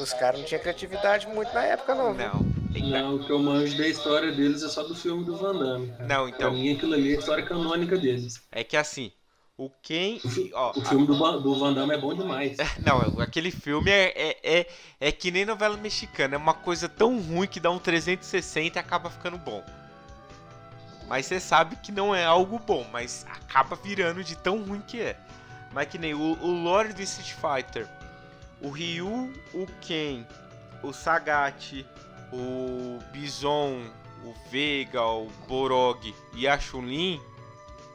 [0.00, 2.14] Os caras não tinham criatividade muito na época, não.
[2.14, 2.26] viu?
[2.26, 2.52] Não.
[2.74, 5.92] Não, o que eu manjo da história deles é só do filme do Van Damme.
[5.92, 6.06] Cara.
[6.08, 8.42] Não, Pra então, mim aquilo ali é a história canônica deles.
[8.50, 9.12] é que assim,
[9.56, 10.18] o Ken,
[10.54, 12.56] ó, O filme do, Van- do Van Damme é bom demais.
[12.80, 14.66] Não, aquele filme é, é, é,
[15.00, 18.80] é que nem novela mexicana, é uma coisa tão ruim que dá um 360 e
[18.80, 19.62] acaba ficando bom.
[21.06, 25.00] Mas você sabe que não é algo bom, mas acaba virando de tão ruim que
[25.00, 25.16] é.
[25.72, 27.88] Mas que nem o, o lore do Street Fighter,
[28.60, 30.24] o Ryu, o Ken,
[30.82, 31.84] o Sagat,
[32.32, 33.84] o Bison,
[34.24, 37.20] o Vega, o Borog e a Chun-Li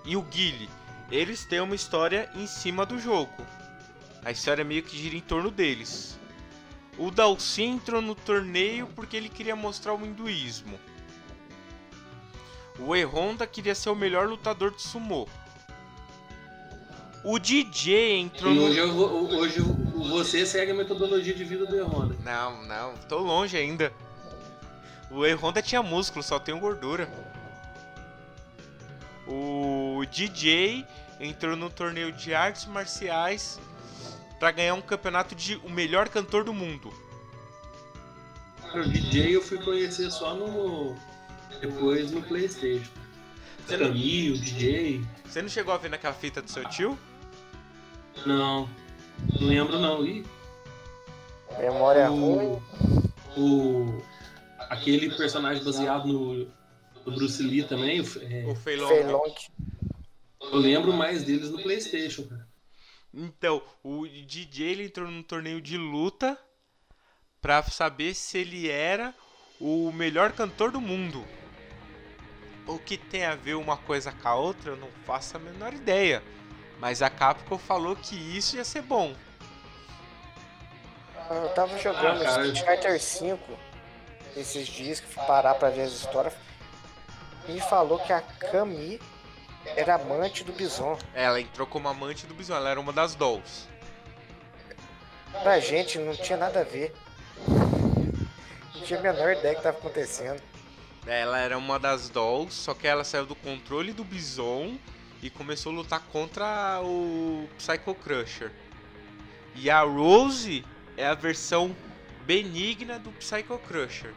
[0.06, 0.70] e o Guile,
[1.12, 3.32] eles têm uma história em cima do jogo.
[4.24, 6.18] A história meio que gira em torno deles.
[6.98, 10.80] O Dalsin entrou no torneio porque ele queria mostrar o hinduísmo.
[12.80, 15.28] O E-Honda queria ser o melhor lutador de sumô.
[17.24, 18.64] O DJ entrou E no.
[18.66, 19.66] hoje, eu vou- hoje eu-
[20.10, 22.16] você segue a metodologia de vida do E-Honda.
[22.24, 23.92] Não, não, tô longe ainda.
[25.10, 27.10] O E-Honda tinha músculo, só tem gordura.
[29.28, 30.86] O DJ
[31.20, 33.60] entrou no torneio de artes marciais
[34.40, 36.94] pra ganhar um campeonato de o melhor cantor do mundo.
[38.62, 40.96] Cara, O DJ eu fui conhecer só no.
[41.62, 42.92] Depois no Playstation.
[43.66, 45.02] Você não, Camille, o DJ.
[45.26, 46.98] você não chegou a ver naquela fita do seu tio?
[48.26, 48.70] Não.
[49.40, 50.06] Não lembro não.
[50.06, 50.26] Ih,
[51.60, 52.60] Memória é ruim.
[53.36, 54.04] o, o.
[54.70, 56.48] Aquele personagem baseado no,
[57.08, 58.02] no Bruce Lee também.
[58.02, 58.88] o- é, O Feilong.
[58.90, 59.34] Feilong.
[60.42, 62.48] eu lembro mais deles no Playstation, cara.
[63.14, 66.38] Então, o DJ ele entrou num torneio de luta
[67.42, 69.14] pra saber se ele era
[69.60, 71.26] o melhor cantor do mundo.
[72.68, 75.74] O que tem a ver uma coisa com a outra, eu não faço a menor
[75.74, 76.22] ideia.
[76.80, 79.16] Mas a Capcom falou que isso ia ser bom.
[81.30, 82.46] Eu tava jogando Ah.
[82.46, 83.40] Street Fighter V
[84.36, 86.34] esses dias que fui parar pra ver as histórias.
[87.48, 89.00] Me falou que a Kami
[89.76, 90.98] era amante do Bison.
[91.14, 93.68] Ela entrou como amante do Bison, ela era uma das dolls.
[95.44, 96.94] Pra gente não tinha nada a ver.
[97.48, 100.42] Não tinha a menor ideia do que tava acontecendo.
[101.06, 104.78] Ela era uma das dolls, só que ela saiu do controle do Bison
[105.22, 108.52] e começou a lutar contra o Psycho Crusher.
[109.56, 110.66] E a Rose
[110.98, 111.76] é a versão
[112.26, 114.14] benigna do Psycho Crusher.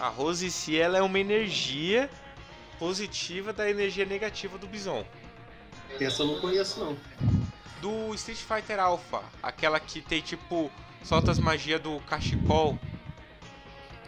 [0.00, 2.08] A Rose em si ela é uma energia
[2.78, 5.04] positiva da energia negativa do Bison.
[6.00, 6.96] Essa eu não conheço não.
[7.82, 10.70] Do Street Fighter Alpha, aquela que tem tipo
[11.04, 12.78] solta as magias do cachecol,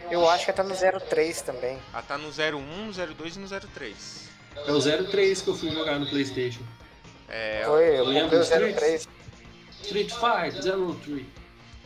[0.09, 1.79] Eu acho que até no 03 também.
[1.91, 4.29] ela tá no 01, 02 e no 03.
[4.55, 6.61] É o 03 que eu fui jogar no Playstation.
[7.27, 8.75] É, Foi, eu lembro comprei o dos três.
[8.75, 9.07] 03.
[9.81, 11.25] Street Fighter 03.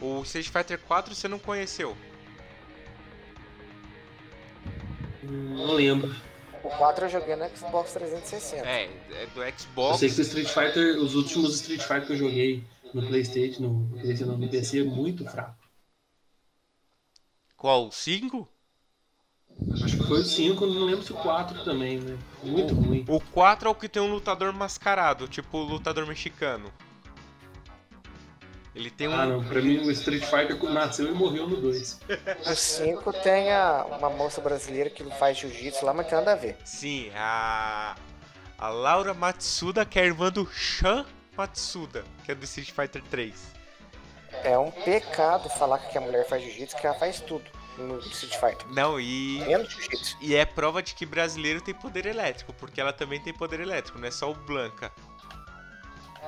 [0.01, 1.95] O Street Fighter 4 você não conheceu.
[5.31, 6.15] Não lembro.
[6.63, 8.67] O 4 eu joguei no Xbox 360.
[8.67, 9.99] É, é do Eu Xbox.
[9.99, 12.63] sei que o Street Fighter, os últimos Street Fighter que eu joguei
[12.93, 15.55] no Playstation, no, PlayStation, no PC, é muito fraco.
[17.55, 17.91] Qual?
[17.91, 18.47] 5?
[19.83, 22.17] Acho que foi o 5, não lembro se o 4 também, né?
[22.43, 23.03] Muito ruim.
[23.07, 26.71] O 4 é o que tem um lutador mascarado, tipo o lutador mexicano.
[28.77, 29.15] Ele tem um.
[29.15, 29.43] Ah, não.
[29.43, 31.99] Pra mim, o Street Fighter nasceu e morreu no 2.
[32.45, 36.33] No 5 tem a, uma moça brasileira que faz jiu-jitsu lá, mas não tem nada
[36.33, 36.57] a ver.
[36.63, 37.95] Sim, a.
[38.59, 43.03] A Laura Matsuda, que é a irmã do Shan Matsuda, que é do Street Fighter
[43.03, 43.33] 3.
[44.43, 47.45] É um pecado falar que a mulher faz jiu-jitsu, que ela faz tudo
[47.77, 48.67] no Street Fighter.
[48.73, 49.43] Não, e.
[49.47, 50.17] Menos jiu-jitsu.
[50.21, 53.97] E é prova de que brasileiro tem poder elétrico, porque ela também tem poder elétrico,
[53.97, 54.91] não é só o Blanca.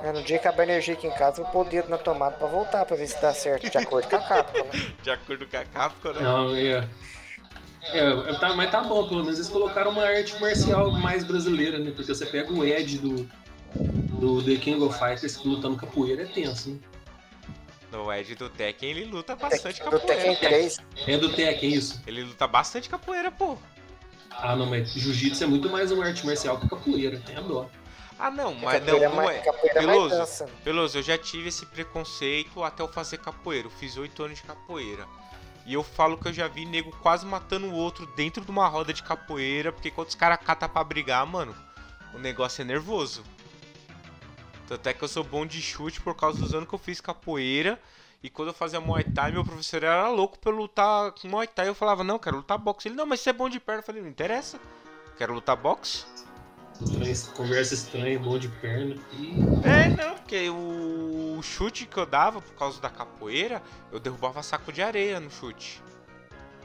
[0.03, 1.89] É, no dia que acabar a energia aqui em casa, eu vou pôr o dedo
[1.89, 4.93] na tomada pra voltar, pra ver se dá certo, de acordo com a Capcom, né?
[5.03, 6.21] De acordo com a Capcom, né?
[6.21, 6.87] Não, é.
[7.91, 11.91] É, tá, mas tá bom, pelo menos eles colocaram uma arte marcial mais brasileira, né?
[11.95, 13.29] Porque você pega o Ed do,
[13.75, 16.79] do The King of Fighters que lutando capoeira é tenso, né?
[17.91, 20.37] No Ed do Tekken ele luta bastante Do Tekken capoeira.
[20.37, 20.77] 3.
[21.07, 22.01] É do Tekken, isso.
[22.05, 23.57] Ele luta bastante capoeira, pô.
[24.29, 27.67] Ah, não, mas jiu-jitsu é muito mais uma arte marcial que capoeira, tem a dó.
[28.19, 29.47] Ah, não, mas não, é não mais, é.
[29.47, 30.49] é mais Peloso, dança.
[30.61, 33.67] Peloso, eu já tive esse preconceito até eu fazer capoeira.
[33.67, 35.07] Eu fiz oito anos de capoeira.
[35.65, 38.67] E eu falo que eu já vi nego quase matando o outro dentro de uma
[38.67, 41.55] roda de capoeira, porque quando os caras catam pra brigar, mano,
[42.13, 43.23] o negócio é nervoso.
[44.67, 46.99] Tanto é que eu sou bom de chute por causa dos anos que eu fiz
[46.99, 47.79] capoeira.
[48.21, 51.47] E quando eu fazia Muay Thai, meu professor era louco pra eu lutar com Muay
[51.47, 51.69] Thai.
[51.69, 52.89] Eu falava, não, quero lutar boxe.
[52.89, 53.79] Ele, não, mas você é bom de perna.
[53.79, 54.59] Eu falei, não interessa.
[55.17, 56.05] Quero lutar boxe.
[57.35, 58.95] Conversa estranha, bom de perna.
[59.13, 59.33] E
[59.67, 63.61] É, não, porque o, chute que eu dava por causa da capoeira,
[63.91, 65.81] eu derrubava saco de areia no chute.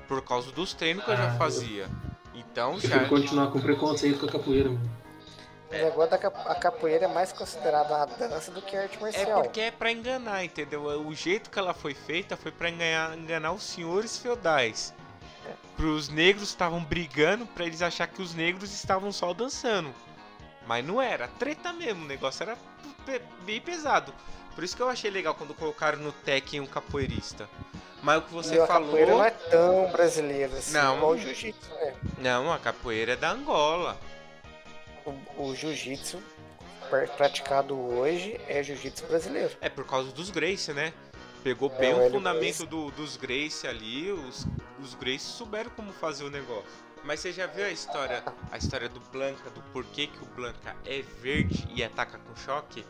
[0.07, 1.89] Por causa dos treinos que eu Ah, já eu- fazia.
[2.35, 2.89] Então eu já.
[2.91, 4.91] prefiro continuar com preconceito com a capoeira, mano.
[5.71, 6.17] O negócio da
[6.51, 9.43] a capoeira é mais considerada uma dança do que arte É marcial.
[9.43, 10.83] porque é pra enganar, entendeu?
[10.85, 14.95] O jeito que ela foi feita foi pra enganar, enganar os senhores feudais.
[15.77, 19.93] Pros negros estavam brigando pra eles achar que os negros estavam só dançando.
[20.67, 22.57] Mas não era, treta mesmo, o negócio era
[23.45, 24.15] bem pesado.
[24.55, 27.49] Por isso que eu achei legal quando colocaram no Tekken um capoeirista.
[28.03, 28.87] Mas o que você e a falou.
[28.89, 30.97] capoeira não é tão brasileira assim, Não.
[30.97, 31.95] igual o jiu-jitsu, né?
[32.19, 33.99] Não, a capoeira é da Angola.
[35.05, 36.23] O, o jiu-jitsu
[36.89, 39.51] pr- praticado hoje é jiu-jitsu brasileiro.
[39.61, 40.93] É por causa dos Grace, né?
[41.45, 44.47] Pegou É, bem o fundamento do- dos Grace ali, os,
[44.83, 46.65] os Grace souberam como fazer o negócio.
[47.05, 50.75] Mas você já viu a história, a história do Blanca, do porquê que o Blanca
[50.87, 52.83] é verde e ataca com choque?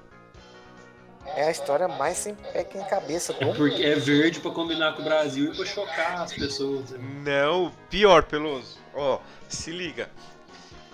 [1.27, 3.57] É a história mais sem pé que em cabeça do mundo.
[3.57, 6.91] Porque é verde pra combinar com o Brasil e pra chocar as pessoas.
[6.91, 6.99] né?
[7.25, 8.79] Não, pior, Peloso.
[8.95, 10.09] Ó, se liga.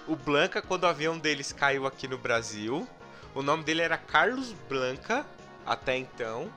[0.09, 2.88] O Blanca, quando o avião deles caiu aqui no Brasil,
[3.35, 5.27] o nome dele era Carlos Blanca,
[5.66, 6.49] até então.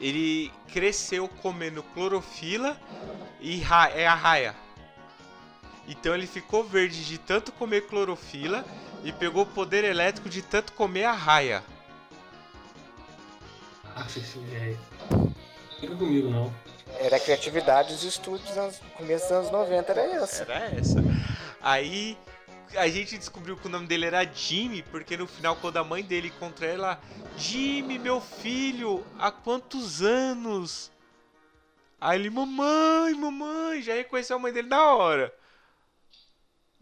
[0.00, 2.76] Ele cresceu comendo clorofila
[3.40, 3.62] e
[3.94, 4.54] é a raia.
[5.86, 8.64] Então ele ficou verde de tanto comer clorofila
[9.04, 11.62] e pegou poder elétrico de tanto comer a raia.
[13.94, 14.76] Ah, filho, é.
[15.80, 16.52] Fica comigo, não.
[16.98, 20.42] Era a criatividade dos estúdios nos anos- começo dos anos 90, era essa.
[20.42, 21.02] Era essa.
[21.60, 22.16] Aí
[22.76, 26.02] a gente descobriu que o nome dele era Jimmy, porque no final, quando a mãe
[26.02, 27.00] dele encontra ela,
[27.36, 30.90] Jimmy, meu filho, há quantos anos?
[32.00, 35.34] Aí ele, mamãe, mamãe, já reconheceu a mãe dele na hora.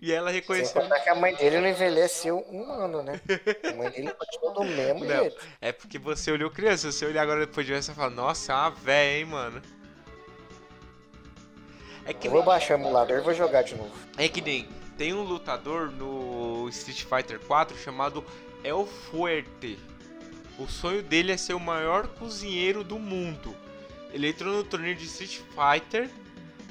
[0.00, 0.80] E ela Sem reconheceu.
[0.80, 3.20] contar que a mãe dele não envelheceu um ano, né?
[3.68, 5.22] A mãe dele continua do mesmo Não.
[5.22, 5.44] jeito.
[5.60, 8.52] É porque você olhou criança, se você olhar agora depois de ver, você fala, nossa,
[8.52, 9.60] é uma véia, hein, mano.
[12.04, 13.90] É que Eu vou baixar o emulador e vou jogar de novo.
[14.16, 18.24] É que nem tem um lutador no Street Fighter 4 chamado
[18.64, 19.78] El Fuerte.
[20.58, 23.56] O sonho dele é ser o maior cozinheiro do mundo.
[24.12, 26.10] Ele entrou no torneio de Street Fighter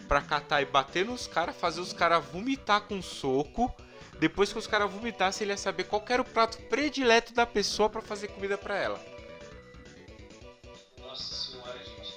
[0.10, 3.74] pra catar e bater nos caras, fazer os caras vomitar com soco.
[4.20, 7.90] Depois que os caras vomitassem, ele ia saber qual era o prato predileto da pessoa
[7.90, 9.00] pra fazer comida pra ela.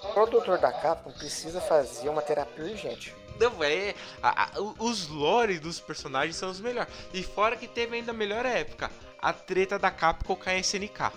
[0.02, 3.14] O produtor da Capcom precisa fazer uma terapia urgente.
[3.40, 3.94] Não, é.
[4.22, 6.92] a- a- os lore dos personagens são os melhores.
[7.14, 11.10] E fora que teve ainda a melhor época: a treta da Capcom com a SNK.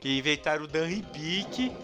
[0.00, 1.74] Que inventaram o Dan Hibik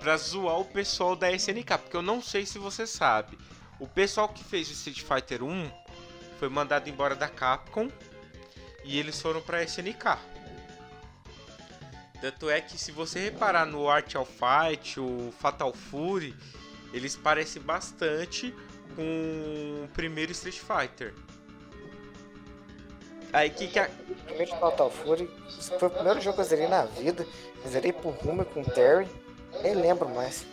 [0.00, 1.78] pra zoar o pessoal da SNK.
[1.78, 3.38] Porque eu não sei se você sabe.
[3.80, 5.70] O pessoal que fez o Street Fighter 1
[6.38, 7.90] foi mandado embora da Capcom
[8.84, 10.18] e eles foram pra SNK.
[12.20, 16.34] Tanto é que se você reparar no Art of Fight, o Fatal Fury,
[16.96, 18.54] eles parecem bastante
[18.94, 21.12] com o primeiro Street Fighter.
[23.32, 23.88] Aí que que a...
[24.24, 25.30] Primeiro Fatal Fury,
[25.78, 27.26] foi o primeiro jogo que eu zerei na vida.
[27.64, 29.08] Eu zerei por Rumo com o Terry.
[29.62, 30.46] Nem lembro mais.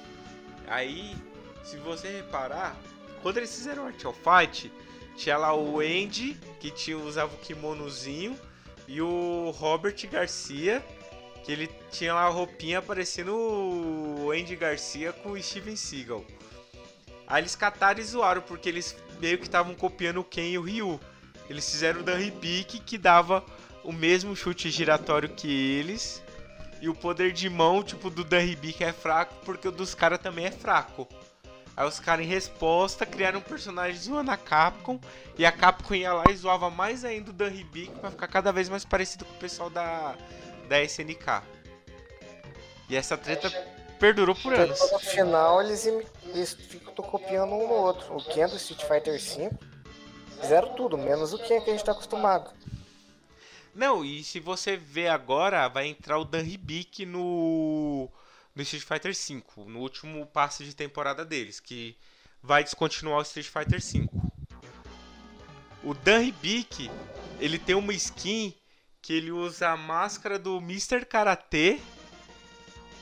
[0.67, 1.15] Aí,
[1.63, 2.76] se você reparar,
[3.22, 4.72] quando eles fizeram Art of Fight,
[5.15, 8.38] tinha lá o Andy, que tinha, usava o kimonozinho,
[8.88, 10.84] e o Robert Garcia,
[11.43, 16.23] que ele tinha lá a roupinha parecendo o Andy Garcia com o Steven Seagal.
[17.27, 20.61] Aí eles cataram e zoaram, porque eles meio que estavam copiando o Ken e o
[20.61, 20.99] Ryu.
[21.49, 23.43] Eles fizeram o Dan Hibik, que dava
[23.83, 26.23] o mesmo chute giratório que eles,
[26.81, 30.19] e o poder de mão, tipo, do Dan Hibik é fraco, porque o dos caras
[30.19, 31.07] também é fraco.
[31.75, 34.99] Aí os caras, em resposta, criaram um personagem zoando a Capcom.
[35.37, 38.51] E a Capcom ia lá e zoava mais ainda o Dan Hibik pra ficar cada
[38.51, 40.15] vez mais parecido com o pessoal da,
[40.74, 41.43] da SNK.
[42.89, 43.49] E essa treta
[43.99, 44.80] perdurou por anos.
[44.91, 48.15] No final eles, eles ficam copiando um no outro.
[48.15, 49.51] O Ken do Street Fighter V
[50.41, 52.51] fizeram tudo, menos o Ken que a gente tá acostumado.
[53.76, 58.09] Não, e se você ver agora, vai entrar o Dan Hibik no,
[58.55, 61.95] no Street Fighter V, no último passe de temporada deles, que
[62.41, 64.09] vai descontinuar o Street Fighter V.
[65.84, 66.89] O Dan Hibik,
[67.39, 68.55] ele tem uma skin
[69.04, 71.06] que ele usa a máscara do Mr.
[71.06, 71.84] Karate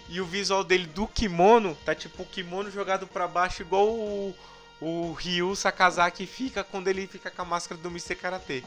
[0.09, 4.35] e o visual dele do kimono tá tipo o kimono jogado pra baixo igual o,
[4.81, 8.15] o Ryu Sakazaki fica quando ele fica com a máscara do Mr.
[8.15, 8.65] Karate.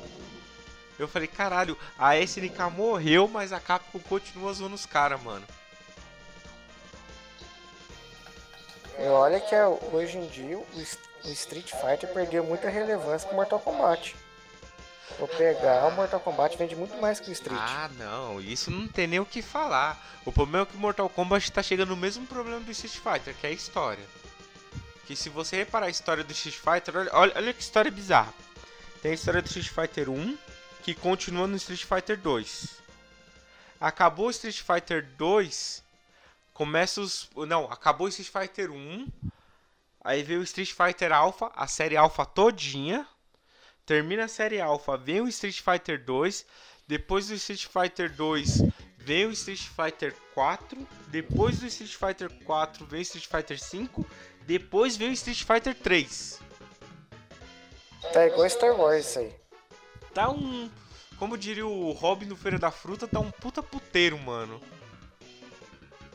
[0.97, 5.45] Eu falei, caralho, a SNK morreu, mas a Capcom continua zoando os caras, mano.
[8.97, 9.57] Olha que
[9.93, 10.67] hoje em dia o
[11.25, 14.15] Street Fighter perdeu muita relevância com o Mortal Kombat.
[15.19, 17.61] Vou pegar, o Mortal Kombat vende muito mais que o Street.
[17.61, 20.05] Ah, não, isso não tem nem o que falar.
[20.25, 23.35] O problema é que o Mortal Kombat tá chegando no mesmo problema do Street Fighter,
[23.35, 24.05] que é a história.
[25.07, 28.35] Que se você reparar a história do Street Fighter, olha, olha, olha que história bizarra.
[29.03, 30.39] Tem a história do Street Fighter 1,
[30.83, 32.83] que continua no Street Fighter 2.
[33.81, 35.85] Acabou o Street Fighter 2,
[36.53, 37.29] começa os.
[37.47, 39.07] Não, acabou o Street Fighter 1.
[40.03, 43.07] Aí veio o Street Fighter Alpha, a série Alpha todinha.
[43.87, 46.47] Termina a série Alpha, vem o Street Fighter 2.
[46.87, 48.63] Depois do Street Fighter 2,
[48.99, 50.87] vem o Street Fighter 4.
[51.09, 54.07] Depois do Street Fighter 4, vem o Street Fighter 5.
[54.47, 56.41] Depois vem o Street Fighter 3.
[58.13, 59.35] Tá igual Star Wars isso aí.
[60.13, 60.71] Tá um.
[61.19, 64.61] Como diria o Robin do Feira da Fruta, tá um puta puteiro, mano.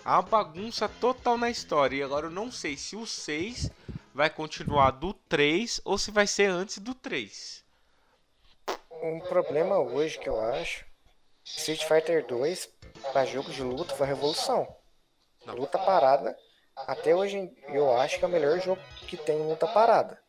[0.05, 1.97] Uma bagunça total na história.
[1.97, 3.69] E agora eu não sei se o 6
[4.13, 7.63] vai continuar do 3 ou se vai ser antes do 3.
[9.01, 10.85] Um problema hoje que eu acho,
[11.45, 12.69] Street Fighter 2
[13.13, 14.67] para jogo de luta foi uma revolução.
[15.45, 15.55] Não.
[15.55, 16.37] Luta parada,
[16.75, 20.19] até hoje eu acho que é o melhor jogo que tem luta parada.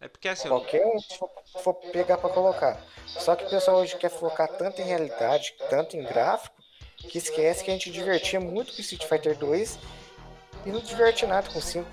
[0.00, 1.30] É porque assim, Qualquer um for-
[1.62, 2.80] for pegar pra colocar.
[3.06, 6.54] Só que o pessoal hoje quer focar tanto em realidade, tanto em gráfico,
[6.98, 9.78] que esquece que a gente divertia muito com Street Fighter 2
[10.66, 11.88] e não diverte nada com 5.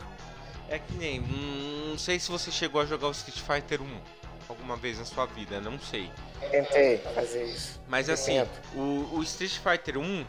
[0.70, 1.20] É que nem.
[1.22, 4.02] hum, Não sei se você chegou a jogar o Street Fighter 1
[4.50, 6.12] alguma vez na sua vida, não sei.
[6.52, 7.82] Tentei fazer isso.
[7.88, 8.40] Mas assim,
[8.76, 10.26] o, o Street Fighter 1,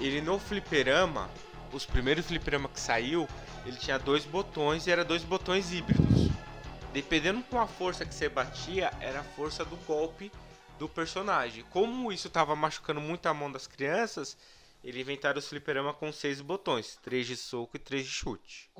[0.00, 1.30] ele no fliperama,
[1.72, 3.28] os primeiros fliperama que saiu,
[3.64, 6.28] ele tinha dois botões e era dois botões híbridos.
[6.92, 10.30] Dependendo com a força que você batia, era a força do golpe
[10.78, 11.64] do personagem.
[11.70, 14.36] Como isso tava machucando muito a mão das crianças,
[14.84, 18.70] ele inventaram os fliperama com seis botões, três de soco e três de chute.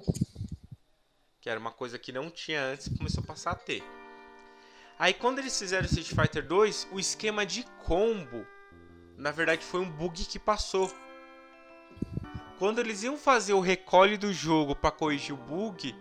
[1.42, 3.82] Que era uma coisa que não tinha antes e começou a passar a ter.
[4.96, 8.46] Aí quando eles fizeram Street Fighter 2, o esquema de combo,
[9.18, 10.88] na verdade foi um bug que passou.
[12.60, 15.92] Quando eles iam fazer o recolhe do jogo para corrigir o bug,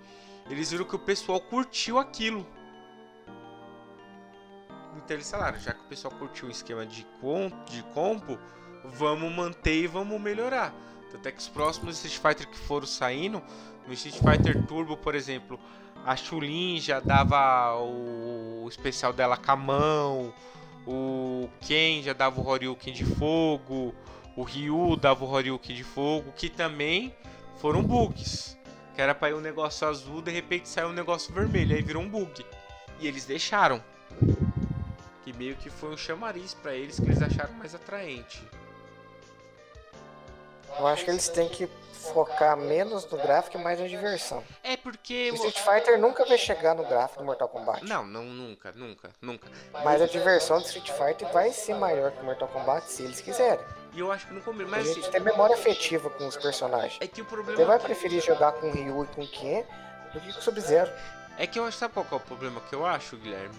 [0.48, 2.46] eles viram que o pessoal curtiu aquilo.
[4.96, 8.39] Então eles falaram, já que o pessoal curtiu o esquema de, com, de combo,
[8.86, 10.72] vamos manter e vamos melhorar.
[11.12, 13.41] Tanto é que os próximos Street Fighter que foram saindo,
[13.88, 15.59] no Street Fighter Turbo, por exemplo,
[16.05, 20.34] a Chulin já dava o especial dela com a mão,
[20.88, 23.93] o Ken já dava o Horyuken de fogo,
[24.36, 27.14] o Ryu dava o Horyuken de fogo, que também
[27.57, 28.57] foram bugs.
[28.95, 32.01] Que era pra ir um negócio azul, de repente saiu um negócio vermelho, aí virou
[32.01, 32.45] um bug.
[32.99, 33.84] E eles deixaram.
[35.24, 38.43] Que meio que foi um chamariz pra eles que eles acharam mais atraente.
[40.80, 41.67] Eu acho que eles têm que
[42.13, 44.43] focar menos no gráfico e mais na diversão.
[44.63, 45.30] É porque.
[45.32, 47.86] O Street Fighter nunca vai chegar no gráfico do Mortal Kombat.
[47.86, 49.47] Não, não, nunca, nunca, nunca.
[49.84, 53.22] Mas a diversão do Street Fighter vai ser maior que o Mortal Kombat se eles
[53.22, 53.63] quiserem.
[53.93, 54.67] E eu acho que no começo.
[54.67, 56.97] a Mas gente assim, tem memória afetiva com os personagens.
[56.99, 57.57] é que o problema.
[57.57, 59.63] Você vai preferir jogar com o Ryu e com o Ken
[60.13, 60.91] do que com o Sub-Zero.
[61.38, 63.55] É que eu acho, sabe qual é o problema que eu acho, Guilherme?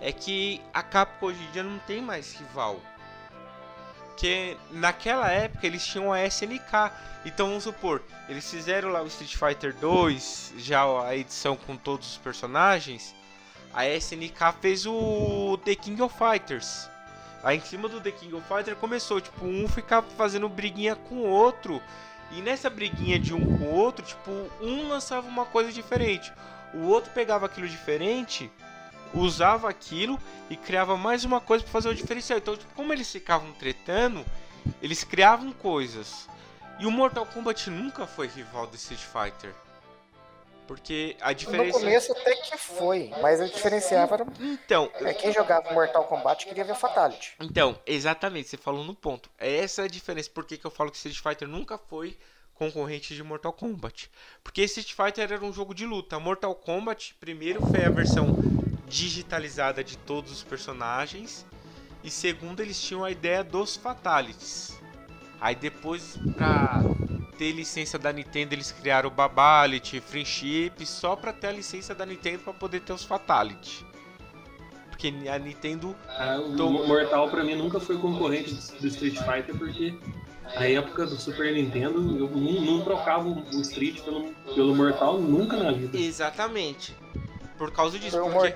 [0.00, 2.76] É que a Capcom hoje em dia não tem mais rival.
[4.16, 6.92] Que naquela época eles tinham a SNK.
[7.24, 12.12] Então vamos supor, eles fizeram lá o Street Fighter 2, já a edição com todos
[12.12, 13.14] os personagens.
[13.72, 16.88] A SNK fez o The King of Fighters.
[17.42, 21.16] Aí em cima do The King of Fighters começou, tipo, um ficava fazendo briguinha com
[21.16, 21.82] o outro.
[22.30, 26.32] E nessa briguinha de um com o outro, tipo, um lançava uma coisa diferente.
[26.72, 28.50] O outro pegava aquilo diferente,
[29.14, 30.18] usava aquilo
[30.50, 32.38] e criava mais uma coisa para fazer o diferencial.
[32.38, 34.24] Então, tipo, como eles ficavam tretando,
[34.82, 36.28] eles criavam coisas.
[36.78, 39.54] E o Mortal Kombat nunca foi rival do Street Fighter.
[40.66, 41.78] Porque a No diferença.
[41.78, 46.64] começo até que foi, mas o diferenciava era Então, é, quem jogava Mortal Kombat queria
[46.64, 47.34] ver Fatality.
[47.38, 49.28] Então, exatamente, você falou no ponto.
[49.38, 50.30] Essa é a diferença.
[50.30, 52.16] Por que, que eu falo que Street Fighter nunca foi
[52.54, 54.10] concorrente de Mortal Kombat?
[54.42, 56.18] Porque Street Fighter era um jogo de luta.
[56.18, 58.34] Mortal Kombat, primeiro, foi a versão
[58.88, 61.44] digitalizada de todos os personagens.
[62.02, 64.78] E segundo, eles tinham a ideia dos Fatalities.
[65.40, 66.82] Aí depois, pra
[67.38, 72.06] ter licença da Nintendo, eles criaram o Babality, Friendship, só pra ter a licença da
[72.06, 73.84] Nintendo pra poder ter os Fatality.
[74.90, 79.56] Porque a Nintendo Ah, o Tô- Mortal pra mim nunca foi concorrente do Street Fighter
[79.58, 79.98] porque
[80.54, 85.56] na época do Super Nintendo eu não, não trocava o Street pelo, pelo Mortal nunca
[85.56, 85.98] na vida.
[85.98, 86.96] Exatamente.
[87.58, 88.54] Por causa disso, porque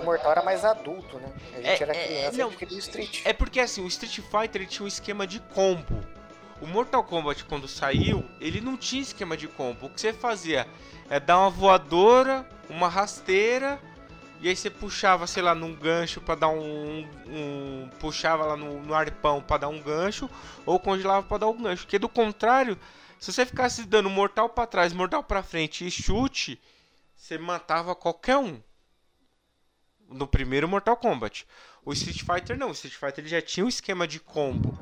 [0.00, 1.32] O Mortal era mais adulto, né?
[1.52, 2.48] A gente É, era é, criança, não.
[2.50, 3.20] a Street.
[3.24, 6.04] é porque assim, o Street Fighter tinha um esquema de combo.
[6.60, 9.86] O Mortal Kombat quando saiu, ele não tinha esquema de combo.
[9.86, 10.66] O que você fazia
[11.08, 13.80] é dar uma voadora, uma rasteira
[14.42, 18.80] e aí você puxava, sei lá, num gancho pra dar um, um puxava lá no,
[18.82, 20.28] no arpão pra dar um gancho
[20.64, 21.84] ou congelava pra dar um gancho.
[21.84, 22.78] Porque do contrário,
[23.18, 26.58] se você ficasse dando mortal pra trás, mortal pra frente e chute,
[27.14, 28.60] você matava qualquer um.
[30.10, 31.46] No primeiro Mortal Kombat.
[31.84, 34.76] O Street Fighter não, o Street Fighter ele já tinha um esquema de combo.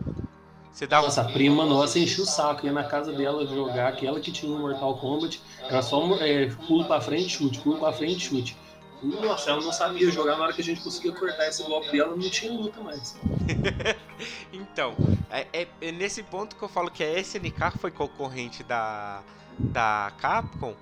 [0.73, 4.21] Você dava Nossa, a prima nossa enchia o saco, ia na casa dela jogar, aquela
[4.21, 8.29] que tinha um Mortal Kombat, era só é, pulo pra frente, chute, pulo pra frente,
[8.29, 8.57] chute.
[9.03, 12.17] Nossa, ela não sabia jogar, na hora que a gente conseguia cortar esse golpe dela,
[12.17, 13.17] não tinha luta mais.
[14.53, 14.95] Então,
[15.31, 19.23] é, é- é nesse ponto que eu falo que a SNK foi concorrente da,
[19.59, 20.75] da Capcom,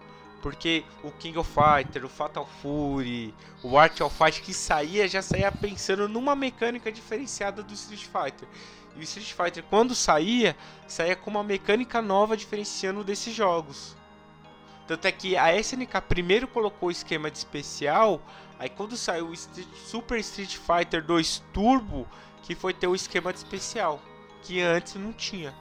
[0.47, 3.35] porque o King of Fighter, o Fatal Fury,
[3.65, 8.49] o Art of Fight que saía, já saía pensando numa mecânica diferenciada do Street Fighter.
[8.95, 13.97] E o Street Fighter, quando saía, saía com uma mecânica nova diferenciando desses jogos.
[14.87, 18.23] Tanto é que a SNK primeiro colocou o esquema de especial,
[18.57, 22.07] aí quando saiu o Street- Super Street Fighter 2 Turbo,
[22.45, 24.01] que foi ter o esquema de especial,
[24.45, 25.53] que antes não tinha.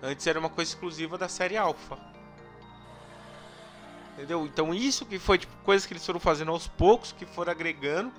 [0.00, 2.13] Antes era uma coisa exclusiva da série Alpha.
[4.14, 4.46] Entendeu?
[4.46, 8.12] Então isso que foi tipo coisas que eles foram fazendo aos poucos, que foram agregando,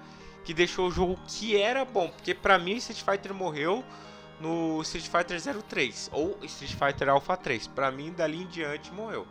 [0.43, 3.83] que deixou o jogo que era bom, porque pra mim Street Fighter morreu
[4.39, 7.67] no Street Fighter 03 ou Street Fighter Alpha 3.
[7.67, 9.25] Pra mim dali em diante morreu.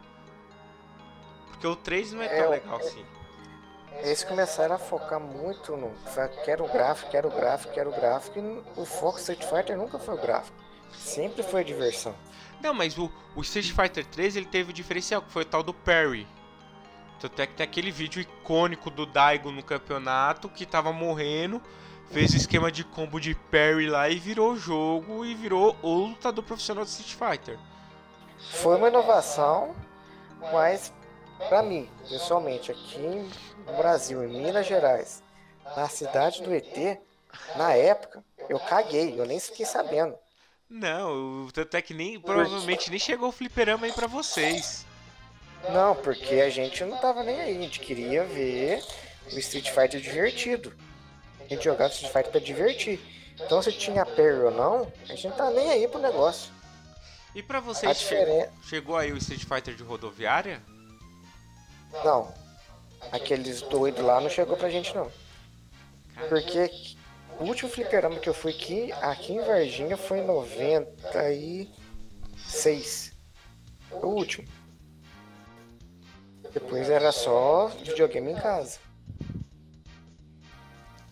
[1.48, 3.04] Porque o 3 não é tão É, legal assim.
[3.98, 5.92] Eles começaram a focar muito no.
[6.44, 8.38] Quero o gráfico, quero o gráfico, quero o gráfico.
[8.38, 10.56] E o foco Street Fighter nunca foi o gráfico.
[10.92, 12.14] Sempre foi a diversão.
[12.60, 15.62] Não, mas o, o Street Fighter 3 ele teve o diferencial, que foi o tal
[15.62, 16.26] do Parry.
[17.20, 21.60] Tanto é que tem aquele vídeo icônico do Daigo no campeonato que tava morrendo,
[22.10, 25.94] fez o esquema de combo de parry lá e virou o jogo e virou o
[26.08, 27.58] lutador profissional do Street Fighter.
[28.50, 29.74] Foi uma inovação,
[30.52, 30.92] mas
[31.48, 32.98] pra mim, pessoalmente, aqui
[33.66, 35.22] no Brasil, em Minas Gerais,
[35.76, 37.00] na cidade do ET,
[37.56, 40.14] na época, eu caguei, eu nem fiquei sabendo.
[40.68, 44.84] Não, o- tanto é que nem provavelmente nem chegou o fliperama aí pra vocês.
[45.72, 48.82] Não, porque a gente não tava nem aí, a gente queria ver
[49.32, 50.72] o Street Fighter divertido.
[51.40, 53.00] A gente jogava Street Fighter pra divertir.
[53.40, 56.52] Então se tinha parry ou não, a gente não tá nem aí pro negócio.
[57.34, 58.52] E pra vocês diferença.
[58.62, 60.62] chegou aí o Street Fighter de rodoviária?
[62.04, 62.32] Não.
[63.10, 65.10] Aqueles doidos lá não chegou pra gente não.
[66.28, 66.70] Porque
[67.40, 73.12] o último fliperama que eu fui aqui, aqui em Varginha foi em 96.
[73.90, 74.46] O último.
[76.54, 78.78] Depois era só videogame em casa.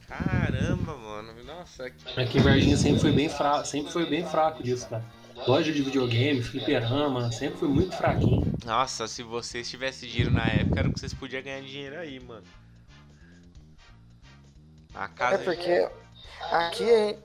[0.06, 1.44] Caramba, mano.
[1.44, 5.04] Nossa, que Aqui em Varginha sempre foi bem fraco, sempre foi bem fraco disso, cara.
[5.46, 8.52] Loja de videogame, fliperama, sempre foi muito fraquinho.
[8.64, 12.20] Nossa, se vocês tivessem dinheiro na época, era o que vocês podiam ganhar dinheiro aí,
[12.20, 12.44] mano.
[14.94, 15.42] A É casa.
[15.42, 15.88] porque
[16.50, 17.18] aqui é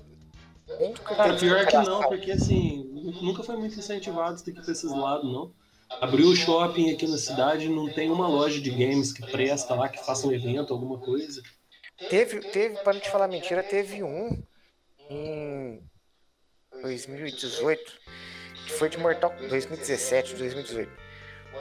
[1.04, 2.84] Cara, pior que não, porque assim,
[3.22, 5.52] nunca foi muito incentivado isso daqui pra esses lados, não.
[5.90, 9.90] Abriu o shopping aqui na cidade, não tem uma loja de games que presta lá,
[9.90, 11.42] que faça um evento, alguma coisa.
[12.10, 14.44] Teve, teve, para não te falar mentira, teve um
[15.10, 15.82] em
[16.82, 17.94] 2018,
[18.66, 20.92] que foi de Mortal 2017, 2018.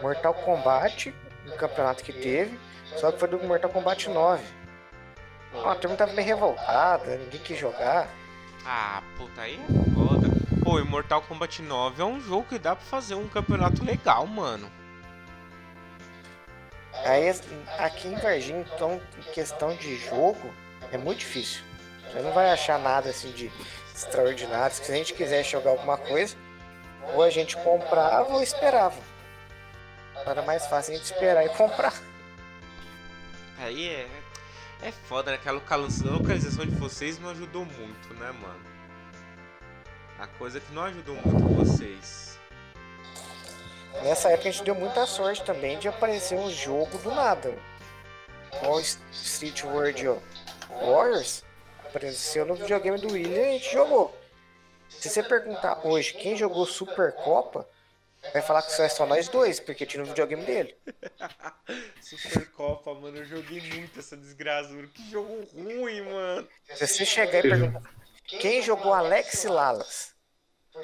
[0.03, 1.15] Mortal Kombat,
[1.47, 2.59] no campeonato que teve,
[2.97, 4.45] só que foi do Mortal Kombat 9.
[5.55, 8.09] Ó, a turma tava meio revoltada, ninguém quis jogar.
[8.65, 10.16] Ah, puta, aí é foda.
[10.67, 14.69] Pô, Mortal Kombat 9 é um jogo que dá pra fazer um campeonato legal, mano.
[17.05, 17.31] Aí
[17.79, 20.53] aqui em Varginha, então, em questão de jogo,
[20.91, 21.63] é muito difícil.
[22.11, 23.49] Você não vai achar nada assim de
[23.95, 24.75] extraordinário.
[24.75, 26.37] Se a gente quiser jogar alguma coisa,
[27.15, 28.99] ou a gente comprava ou esperava.
[30.27, 31.95] Era mais fácil a gente esperar e comprar.
[33.59, 34.09] Aí é.
[34.83, 35.39] É foda, né?
[35.39, 38.76] Que a localização de vocês não ajudou muito, né, mano?
[40.19, 42.39] A coisa que não ajudou muito vocês.
[44.03, 47.55] Nessa época a gente deu muita sorte também de aparecer um jogo do nada.
[48.63, 50.03] O Street World
[50.71, 51.45] Warriors
[51.85, 54.17] apareceu no videogame do William e a gente jogou.
[54.89, 57.69] Se você perguntar hoje quem jogou Supercopa,
[58.33, 60.75] vai falar que só é só nós dois, porque tinha no videogame dele.
[62.01, 64.87] Supercopa, mano, eu joguei muito essa desgraçura.
[64.87, 66.49] Que jogo ruim, mano.
[66.75, 67.83] Se você chegar e perguntar
[68.29, 70.13] quem jogou Alex Lalas,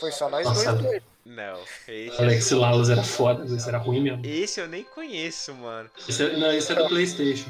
[0.01, 0.73] foi só nós Nossa.
[0.73, 1.13] dois doidos.
[1.25, 4.23] Não, esse, Alex Lalas era foda, esse era ruim mesmo.
[4.27, 5.89] esse eu nem conheço, mano.
[6.09, 7.49] Esse, é- não, esse era do Playstation.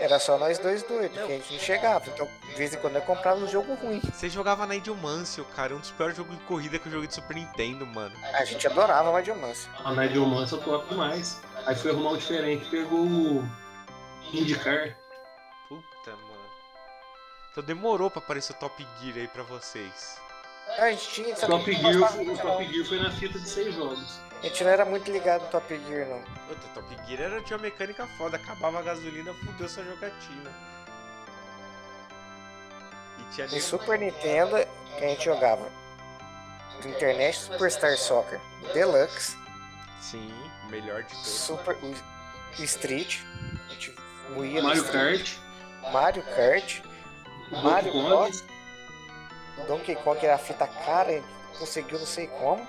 [0.00, 2.04] Era só nós dois doidos, que a gente não chegava.
[2.08, 4.00] Então, de vez em quando eu comprava um jogo ruim.
[4.14, 5.74] Você jogava na Idiomancio, cara.
[5.74, 8.14] Um dos piores jogos de corrida que eu joguei de Super Nintendo, mano.
[8.32, 9.68] A gente adorava a Diamância.
[9.84, 11.40] A Nigel Mansell top demais.
[11.66, 13.44] Aí foi arrumar um diferente, pegou o
[14.32, 14.96] IndyCar.
[17.58, 20.16] Então demorou pra aparecer o Top Gear aí pra vocês.
[20.78, 23.74] A gente tinha, O sabe, Top Gear, o Top Gear foi na fita de seis
[23.74, 24.20] jogos.
[24.40, 26.22] A gente não era muito ligado no Top Gear, não.
[26.46, 28.36] Puta, Top Gear era, tinha uma mecânica foda.
[28.36, 30.52] Acabava a gasolina, fudeu sua jogatina.
[33.18, 34.54] E tinha nego- Super Nintendo,
[34.96, 35.68] que a gente jogava
[36.86, 38.40] Internet Superstar Soccer
[38.72, 39.36] Deluxe,
[40.00, 40.32] Sim,
[40.64, 41.26] o melhor de todos.
[41.28, 41.92] Super o
[42.60, 43.18] o Street,
[43.68, 43.96] a gente
[44.30, 45.34] no Mario Street,
[45.82, 46.87] Kart, Mario Kart,
[47.50, 48.44] Mario Bros,
[49.66, 51.26] Donkey Kong era a fita cara, a gente
[51.58, 52.66] conseguiu não sei como.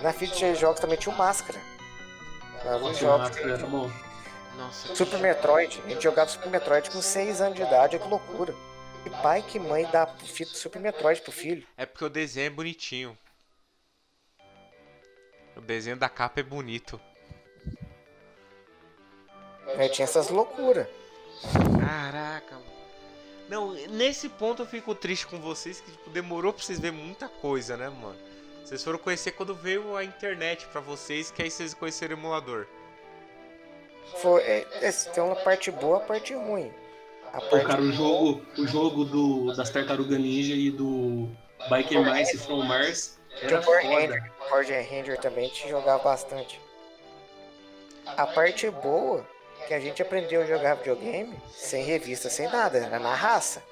[0.00, 1.60] Na fita de jogos também tinha o Máscara.
[2.64, 2.78] Era.
[4.56, 8.08] Nossa, que Super Metroid, a gente jogava Super Metroid com 6 anos de idade, que
[8.08, 8.54] loucura.
[9.02, 11.66] Que pai, que mãe dá fita do Super Metroid pro filho.
[11.76, 13.18] É porque o desenho é bonitinho.
[15.56, 17.00] O desenho da capa é bonito.
[19.76, 20.86] Aí tinha essas loucuras.
[21.80, 22.73] Caraca, mano.
[23.48, 27.28] Não, nesse ponto eu fico triste com vocês que tipo, demorou pra vocês verem muita
[27.28, 28.16] coisa, né, mano?
[28.64, 32.66] Vocês foram conhecer quando veio a internet pra vocês, que aí vocês conheceram o emulador.
[34.16, 36.72] Foi, é, é, tem uma parte boa, a parte ruim.
[37.32, 41.28] A Pô, parte cara, o jogo, o jogo do, das Tartaruga Ninja e do
[41.68, 43.82] Biker Mice from Mars era o Power.
[43.82, 44.32] Ranger.
[44.48, 46.60] Power Ranger também te jogava bastante.
[48.06, 49.26] A parte boa
[49.66, 53.62] que a gente aprendeu a jogar videogame sem revista, sem nada, era na raça.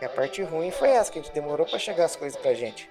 [0.00, 2.54] E a parte ruim foi essa, que a gente demorou pra chegar as coisas pra
[2.54, 2.88] gente.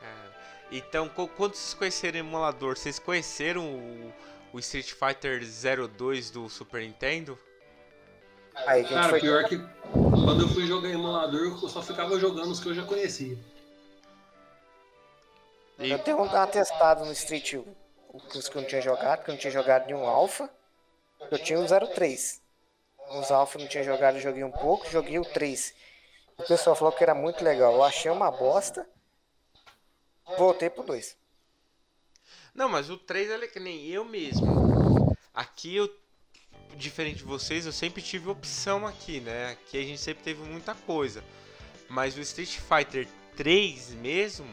[0.00, 0.32] Cara,
[0.70, 4.12] Então, quando vocês conheceram o emulador, vocês conheceram o,
[4.52, 5.40] o Street Fighter
[5.88, 7.38] 02 do Super Nintendo?
[8.66, 9.20] Aí que a gente Cara, foi.
[9.20, 9.58] pior que
[9.92, 13.36] quando eu fui jogar emulador, eu só ficava jogando os que eu já conhecia.
[15.78, 17.54] E, Eu tenho um atestado no Street
[18.34, 20.50] os que eu não tinha jogado, porque eu não tinha jogado nenhum Alpha.
[21.30, 22.40] Eu tinha o 03.
[23.18, 25.74] Os Alpha não tinha jogado, joguei um pouco, joguei o 3.
[26.38, 27.74] O pessoal falou que era muito legal.
[27.74, 28.88] Eu achei uma bosta.
[30.38, 31.16] Voltei pro 2.
[32.54, 35.16] Não, mas o 3 é que nem eu mesmo.
[35.34, 35.92] Aqui eu,
[36.76, 39.50] diferente de vocês, eu sempre tive opção aqui, né?
[39.50, 41.24] Aqui a gente sempre teve muita coisa.
[41.88, 44.48] Mas o Street Fighter 3 mesmo,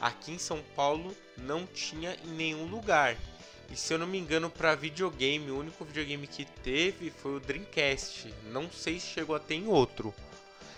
[0.00, 3.16] aqui em São Paulo, não tinha em nenhum lugar.
[3.70, 7.40] E se eu não me engano, para videogame, o único videogame que teve foi o
[7.40, 8.32] Dreamcast.
[8.50, 10.14] Não sei se chegou a ter em outro.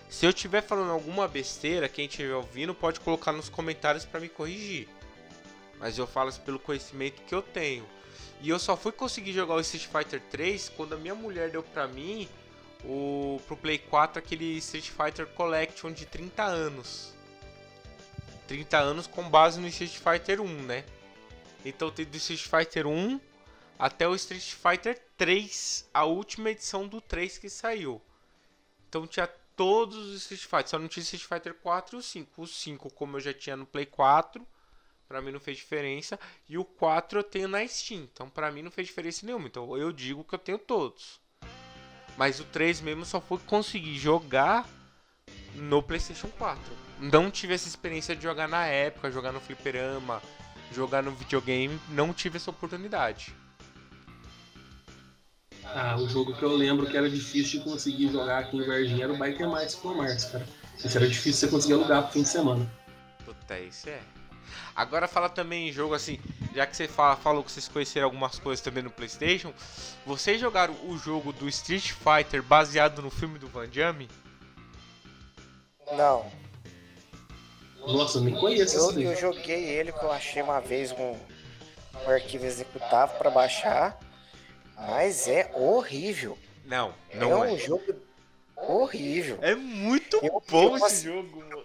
[0.09, 4.29] Se eu estiver falando alguma besteira, quem estiver ouvindo pode colocar nos comentários para me
[4.29, 4.89] corrigir.
[5.79, 7.85] Mas eu falo pelo conhecimento que eu tenho.
[8.41, 11.63] E eu só fui conseguir jogar o Street Fighter 3 quando a minha mulher deu
[11.63, 12.29] pra mim
[12.85, 17.15] o pro Play 4 aquele Street Fighter Collection de 30 anos.
[18.47, 20.85] 30 anos com base no Street Fighter 1, né?
[21.69, 23.21] Então tem do Street Fighter 1
[23.79, 28.01] até o Street Fighter 3, a última edição do 3 que saiu.
[28.89, 32.43] Então tinha todos os Street Fighter, só não tinha Street Fighter 4 e o 5.
[32.43, 34.47] O 5, como eu já tinha no Play 4,
[35.09, 36.19] Pra mim não fez diferença.
[36.49, 38.03] E o 4 eu tenho na Steam.
[38.13, 39.47] Então pra mim não fez diferença nenhuma.
[39.47, 41.21] Então eu digo que eu tenho todos.
[42.17, 44.69] Mas o 3 mesmo só foi conseguir jogar
[45.55, 46.61] no PlayStation 4.
[46.99, 50.23] Não tive essa experiência de jogar na época, jogar no fliperama,
[50.73, 51.79] jogar no videogame.
[51.91, 53.35] Não tive essa oportunidade.
[55.65, 59.05] Ah, o jogo que eu lembro que era difícil de conseguir jogar aqui em Varginha
[59.05, 60.47] era o Biker Mice from Mars, cara.
[60.79, 62.71] Isso era difícil você conseguir alugar pro fim de semana.
[63.25, 64.01] Puta, isso é.
[64.75, 66.21] Agora fala também em jogo assim,
[66.55, 69.53] já que você fala, falou que vocês conheceram algumas coisas também no PlayStation,
[70.05, 74.09] vocês jogaram o jogo do Street Fighter baseado no filme do Van Damme?
[75.97, 76.31] Não.
[77.87, 81.17] Nossa, eu nem conheço Eu, eu joguei ele que eu achei uma vez um.
[82.07, 83.99] o arquivo executável para baixar,
[84.77, 86.37] mas é horrível.
[86.65, 87.57] Não, é não um é.
[87.57, 87.95] jogo
[88.57, 89.39] horrível.
[89.41, 91.65] É muito Eu- bom eu esse jogo, mano.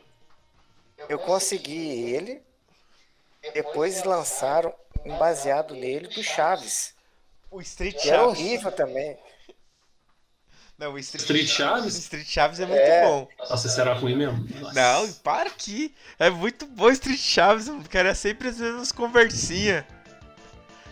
[1.10, 2.42] Eu consegui ele,
[3.54, 6.94] depois lançaram um baseado nele do Chaves,
[7.50, 8.40] O Street era Chaves.
[8.40, 9.18] horrível também.
[10.82, 11.96] Não, o Street, Street Chaves?
[11.96, 13.04] Street Chaves é muito É.
[13.06, 13.28] bom.
[13.38, 14.44] Nossa, será ruim mesmo?
[14.60, 14.74] Nossa.
[14.74, 15.94] Não, para aqui.
[16.18, 19.86] É muito bom Street Chaves, mano, porque era sempre as mesmas conversinhas.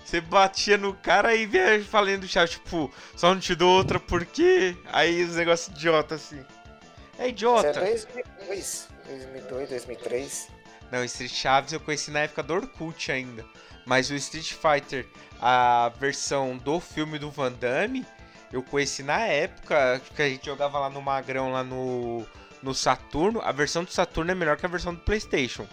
[0.05, 3.99] Você batia no cara e vinha falando do Chaves, tipo, só não te dou outra
[3.99, 4.77] porque.
[4.93, 6.37] Aí os negócios idiota assim.
[6.37, 7.79] É Isso é idiota.
[7.79, 10.47] 2002, 2002, 2003.
[10.91, 13.43] Não, Street Chaves eu conheci na época do Orkut ainda.
[13.87, 15.07] Mas o Street Fighter,
[15.41, 18.05] a versão do filme do Van Damme,
[18.51, 22.25] eu conheci na época que a gente jogava lá no Magrão, lá no,
[22.63, 23.41] no Saturno.
[23.41, 25.67] A versão do Saturno é melhor que a versão do PlayStation.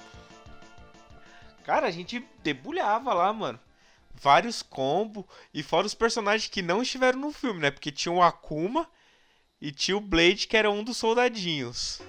[1.64, 3.58] Cara, a gente debulhava lá, mano.
[4.14, 5.24] Vários combos.
[5.52, 7.70] E fora os personagens que não estiveram no filme, né?
[7.70, 8.86] Porque tinha o Akuma
[9.60, 12.02] e tinha o Blade, que era um dos soldadinhos.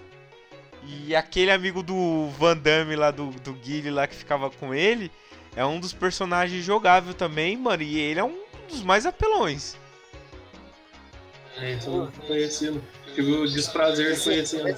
[0.84, 5.12] E aquele amigo do Van Damme lá, do, do Guile lá que ficava com ele,
[5.56, 7.84] é um dos personagens jogável também, mano.
[7.84, 8.38] E ele é um
[8.70, 9.78] dos mais apelões.
[11.60, 12.84] É, então eu tô conhecendo.
[13.16, 14.76] Tive o desprazer de conhecê-lo.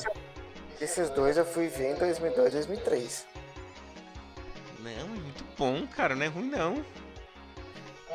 [0.79, 3.27] Esses dois eu fui ver em 2002, 2003.
[4.79, 6.15] Não, é muito bom, cara.
[6.15, 6.85] Não é ruim, não.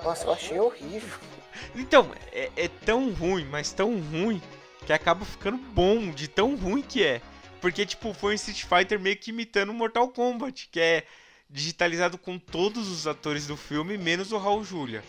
[0.03, 1.19] Nossa, eu achei horrível.
[1.77, 4.43] Então, é, é tão ruim, mas tão ruim,
[4.85, 7.23] que acaba ficando bom de tão ruim que é.
[7.61, 11.05] Porque, tipo, foi um Street Fighter meio que imitando Mortal Kombat, que é
[11.49, 15.03] digitalizado com todos os atores do filme, menos o Raul Julia.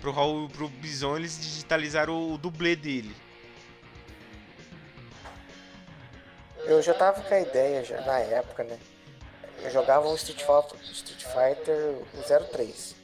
[0.00, 3.14] Pro, Raul, pro Bison eles digitalizaram o, o dublê dele.
[6.64, 8.78] Eu já tava com a ideia já na época, né?
[9.62, 12.94] Eu jogava o Street Fighter, Street Fighter o 03.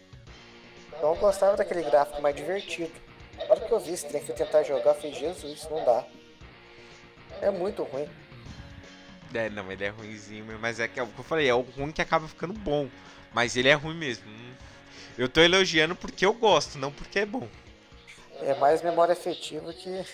[0.89, 2.93] Então eu gostava daquele gráfico mais divertido.
[3.39, 6.05] Na hora que eu vi esse trem, fui tentar jogar, eu falei, Jesus, não dá.
[7.41, 8.09] É muito ruim.
[9.35, 11.55] É, não, ele é ruimzinho, mesmo, mas é que é o que eu falei, é
[11.55, 12.89] o ruim que acaba ficando bom.
[13.33, 14.31] Mas ele é ruim mesmo.
[14.31, 14.55] Hum.
[15.17, 17.49] Eu tô elogiando porque eu gosto, não porque é bom.
[18.41, 20.05] É mais memória afetiva que.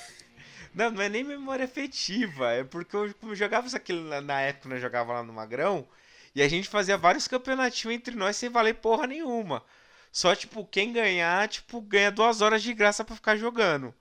[0.74, 2.53] Não, não é nem memória afetiva.
[2.53, 5.22] É porque eu como eu jogava isso aqui na, na época, né, eu jogava lá
[5.22, 5.86] no Magrão.
[6.34, 9.64] E a gente fazia vários campeonatinhos entre nós sem valer porra nenhuma.
[10.12, 13.94] Só, tipo, quem ganhar, tipo, ganha duas horas de graça pra ficar jogando.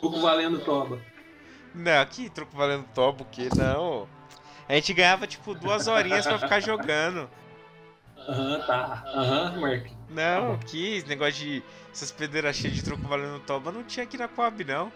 [0.00, 1.00] Pouco valendo toba.
[1.74, 4.08] Não, que troco valendo tobo, que não.
[4.68, 7.28] A gente ganhava, tipo, duas horinhas pra ficar jogando.
[8.28, 9.02] Aham, tá.
[9.14, 9.86] Aham, Mark.
[10.10, 11.62] Não, que esse negócio de.
[11.92, 14.92] Essas pedreiras cheias de troco valendo toba não tinha aqui na Coab, não.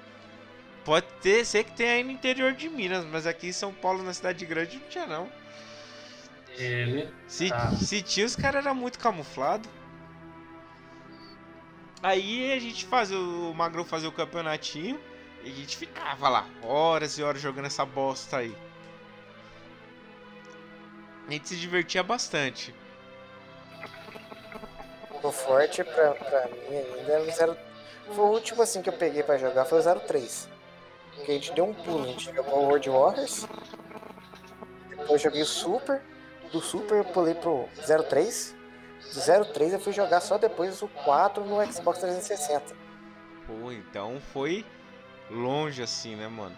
[0.84, 4.02] Pode ter, sei que tem aí no interior de Minas, mas aqui em São Paulo,
[4.02, 5.28] na cidade grande, não tinha, não.
[6.58, 7.12] É, né?
[7.26, 7.70] Se, Tá.
[7.72, 9.68] se tinha, os caras eram muito camuflados.
[12.02, 15.00] Aí a gente fazia, o Magrão fazia o campeonatinho
[15.44, 18.54] e a gente ficava lá, horas e horas jogando essa bosta aí.
[21.28, 22.74] A gente se divertia bastante.
[25.22, 27.56] O forte pra, pra mim ainda era o 0.
[28.06, 30.48] Foi o último assim que eu peguei pra jogar, foi o 03.
[31.14, 33.46] Porque a gente deu um pulo, a gente jogou o World Warriors.
[34.88, 36.02] Depois joguei o Super.
[36.50, 37.68] Do Super eu pulei pro
[38.08, 38.54] 03.
[39.14, 42.74] Do 03 eu fui jogar só depois o 4 no Xbox 360.
[43.46, 44.64] Pô, então foi
[45.30, 46.56] longe assim, né, mano?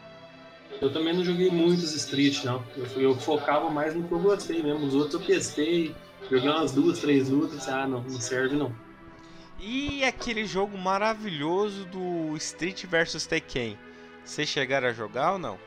[0.80, 2.64] Eu também não joguei muitos Street, não.
[2.76, 4.86] Eu, eu focava mais no que eu gostei mesmo.
[4.86, 5.94] Os outros eu testei,
[6.30, 7.68] joguei umas duas, três lutas.
[7.68, 8.74] Ah, não, não serve não.
[9.58, 13.78] E aquele jogo maravilhoso do Street vs Tekken.
[14.24, 15.58] Vocês chegaram a jogar ou não?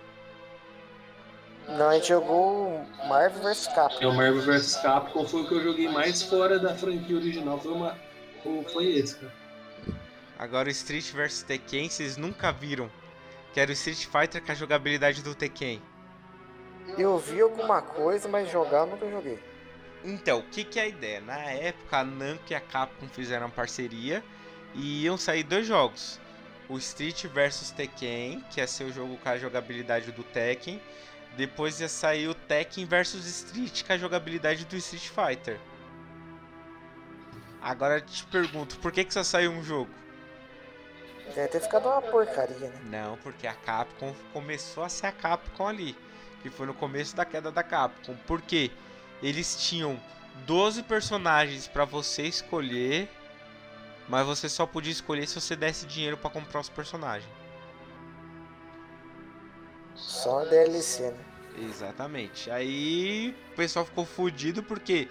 [1.67, 4.03] Não, a gente jogou o Marvel vs Capcom.
[4.03, 7.59] É o Marvel vs Capcom foi o que eu joguei mais fora da franquia original.
[7.59, 7.97] Foi, uma,
[8.43, 9.33] foi- foi esse, cara.
[10.39, 12.89] Agora o Street vs Tekken vocês nunca viram.
[13.53, 15.81] Que era o Street Fighter com a jogabilidade do Tekken.
[16.97, 19.39] Eu vi alguma coisa, mas jogar eu nunca joguei.
[20.07, 21.19] Então, o que, que é a ideia?
[21.19, 24.23] Na época, a Namco e a Capcom fizeram parceria
[24.73, 26.17] e iam sair dois jogos.
[26.69, 30.81] O Street vs Tekken, que ia ser o jogo com a jogabilidade do Tekken.
[31.35, 35.59] Depois ia sair o Tekken vs Street, com a jogabilidade do Street Fighter.
[37.61, 39.91] Agora eu te pergunto, por que, que só saiu um jogo?
[41.35, 42.81] Deve ter ficado uma porcaria, né?
[42.85, 45.97] Não, porque a Capcom começou a ser a Capcom ali.
[46.41, 48.15] Que foi no começo da queda da Capcom.
[48.25, 48.71] Por quê?
[49.21, 49.99] Eles tinham
[50.45, 53.09] 12 personagens pra você escolher.
[54.07, 57.29] Mas você só podia escolher se você desse dinheiro pra comprar os personagens.
[59.95, 61.25] Só DLC, né?
[61.57, 62.49] Exatamente.
[62.51, 65.09] Aí o pessoal ficou fudido porque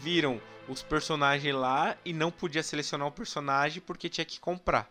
[0.00, 4.90] viram os personagens lá e não podia selecionar o personagem porque tinha que comprar.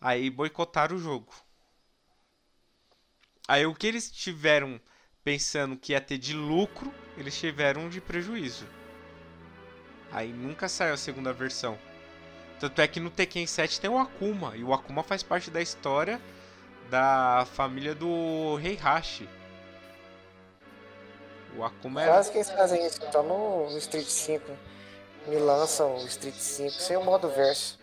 [0.00, 1.32] Aí boicotaram o jogo.
[3.46, 4.80] Aí o que eles tiveram
[5.24, 8.66] pensando que ia ter de lucro, eles tiveram de prejuízo.
[10.10, 11.78] Aí nunca saiu a segunda versão.
[12.58, 15.60] Tanto é que no Tekken 7 tem o Akuma, e o Akuma faz parte da
[15.60, 16.20] história
[16.90, 19.28] da família do Rei Hashi.
[21.56, 22.12] O Akuma era...
[22.12, 24.50] Quase que eles fazem isso, então no, no Street 5.
[25.26, 27.78] Me lançam o Street 5 sem o modo verso.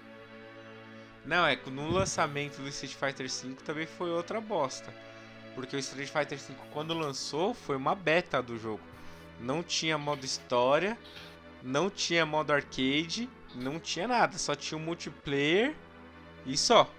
[1.24, 4.94] Não, é que no lançamento do Street Fighter V também foi outra bosta.
[5.54, 8.95] Porque o Street Fighter V, quando lançou, foi uma beta do jogo.
[9.40, 10.98] Não tinha modo história,
[11.62, 14.38] não tinha modo arcade, não tinha nada.
[14.38, 15.76] Só tinha o multiplayer
[16.46, 16.90] e só.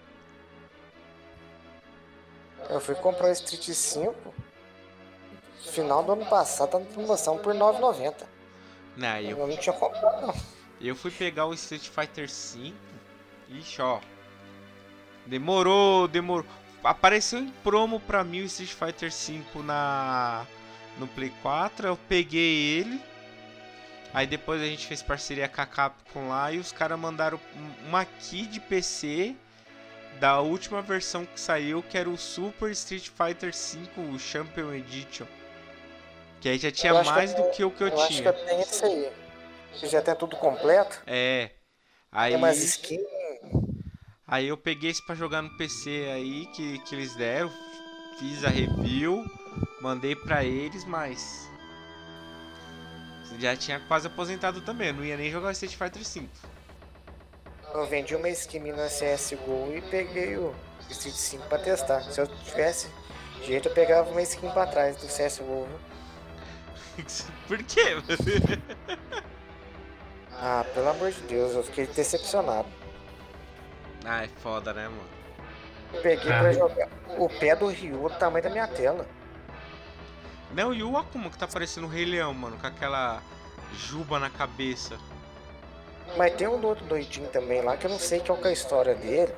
[2.69, 4.35] Eu fui comprar o Street 5
[5.71, 8.25] final do ano passado, tá na promoção por R$ 9,90.
[8.97, 10.35] Não, eu, Eu não tinha comprado, não.
[10.81, 12.73] eu fui pegar o Street Fighter V.
[13.49, 14.01] Ixi, ó.
[15.27, 16.47] Demorou, demorou.
[16.83, 20.47] Apareceu em promo pra mim o Street Fighter V na
[20.99, 21.87] no Play 4.
[21.89, 23.01] Eu peguei ele.
[24.15, 27.89] Aí depois a gente fez parceria com a Capcom lá e os caras mandaram um-
[27.89, 29.35] uma key de PC
[30.19, 35.27] da última versão que saiu, que era o Super Street Fighter V Champion Edition.
[36.41, 38.15] Que aí já tinha que mais eu- do que o que eu, Eu acho que
[38.15, 38.29] tinha.
[38.29, 39.13] eu tenho esse aí.
[39.75, 41.03] Que já tem tudo completo.
[41.07, 41.51] É.
[42.11, 43.03] Aí, Tem umas skins.
[44.27, 47.53] aí eu peguei esse pra jogar no PC aí que, que eles deram.
[48.19, 49.25] Fiz a review,
[49.81, 51.49] mandei pra eles, mas.
[53.39, 54.93] Já tinha quase aposentado também.
[54.93, 56.29] Não ia nem jogar o Street Fighter V.
[57.75, 60.55] Eu vendi uma skin na CSGO e peguei o
[60.89, 62.01] Street 5 pra testar.
[62.03, 62.89] Se eu tivesse
[63.45, 65.67] jeito, eu pegava uma skin pra trás do CSGO.
[65.67, 67.07] viu?
[67.47, 67.83] Por quê?
[70.33, 72.69] Ah, pelo amor de Deus, eu fiquei decepcionado.
[74.05, 75.16] ah, é foda, né, mano?
[75.93, 76.41] Eu peguei Ah.
[76.41, 79.07] pra jogar o pé do Ryu do tamanho da minha tela.
[80.53, 83.23] Não, e o Akuma que tá parecendo o Rei Leão, mano, com aquela
[83.75, 84.97] juba na cabeça.
[86.17, 88.53] Mas tem um outro doidinho também lá que eu não sei qual que é a
[88.53, 89.35] história dele.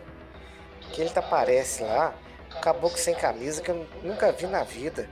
[0.93, 2.15] Que ele tá aparece lá,
[2.63, 5.09] caboclo sem camisa que eu nunca vi na vida.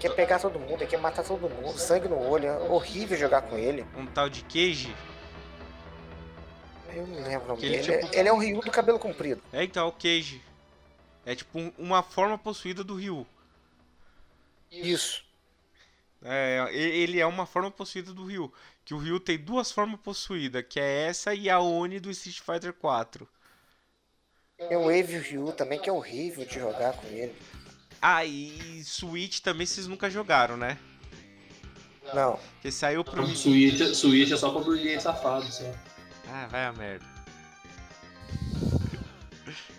[0.00, 3.42] Quer pegar todo mundo, ele quer matar todo mundo, sangue no olho, é horrível jogar
[3.42, 3.84] com ele.
[3.96, 4.94] Um tal de Cage.
[6.94, 7.98] Eu não lembro o nome ele dele.
[8.04, 9.42] tipo- Ele é um Ryu do cabelo comprido.
[9.52, 10.40] É, então, é o Cage.
[11.26, 13.26] É tipo um- uma forma possuída do Ryu.
[14.70, 15.24] Isso.
[16.22, 18.52] É, ele é uma forma possuída do Ryu.
[18.84, 22.40] Que o Ryu tem duas formas possuídas, que é essa e a Oni do Street
[22.40, 23.28] Fighter 4.
[24.56, 27.34] Tem o Wave Ryu também, que é horrível de jogar com ele.
[28.00, 30.78] Ah, e Switch também vocês nunca jogaram, né?
[32.12, 32.38] Não.
[32.60, 33.22] Que saiu pro.
[33.26, 35.64] Não, Switch, Switch é só pra burguês safado, só.
[36.28, 37.13] Ah, vai a merda.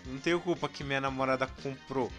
[0.06, 2.10] Não tenho culpa que minha namorada comprou.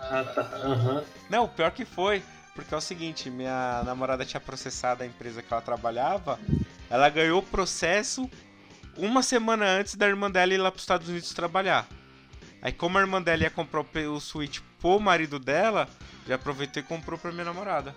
[0.00, 0.42] Ah, tá.
[0.42, 1.04] Aham.
[1.28, 2.22] Não, pior que foi.
[2.54, 6.40] Porque é o seguinte, minha namorada tinha processado a empresa que ela trabalhava.
[6.88, 8.30] Ela ganhou o processo
[8.96, 11.86] uma semana antes da irmã dela ir lá para os Estados Unidos trabalhar.
[12.62, 15.86] Aí como a irmã dela ia comprar o Switch pro marido dela,
[16.26, 17.94] já aproveitou e comprou pra minha namorada.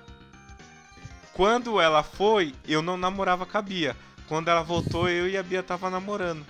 [1.34, 3.96] Quando ela foi, eu não namorava com a Bia.
[4.28, 6.46] Quando ela voltou, eu e a Bia tava namorando.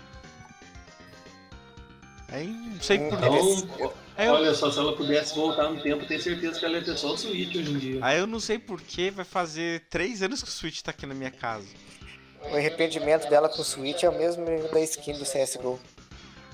[2.32, 6.21] Aí não sei por Então, eu, olha só, se ela pudesse voltar no tempo, tenho
[6.21, 7.99] certeza que ela ia ter só o Switch hoje em dia.
[8.03, 11.05] aí eu não sei por que vai fazer três anos que o Switch tá aqui
[11.05, 11.67] na minha casa.
[12.51, 15.80] O arrependimento dela com o Switch é o mesmo da skin do CSGO.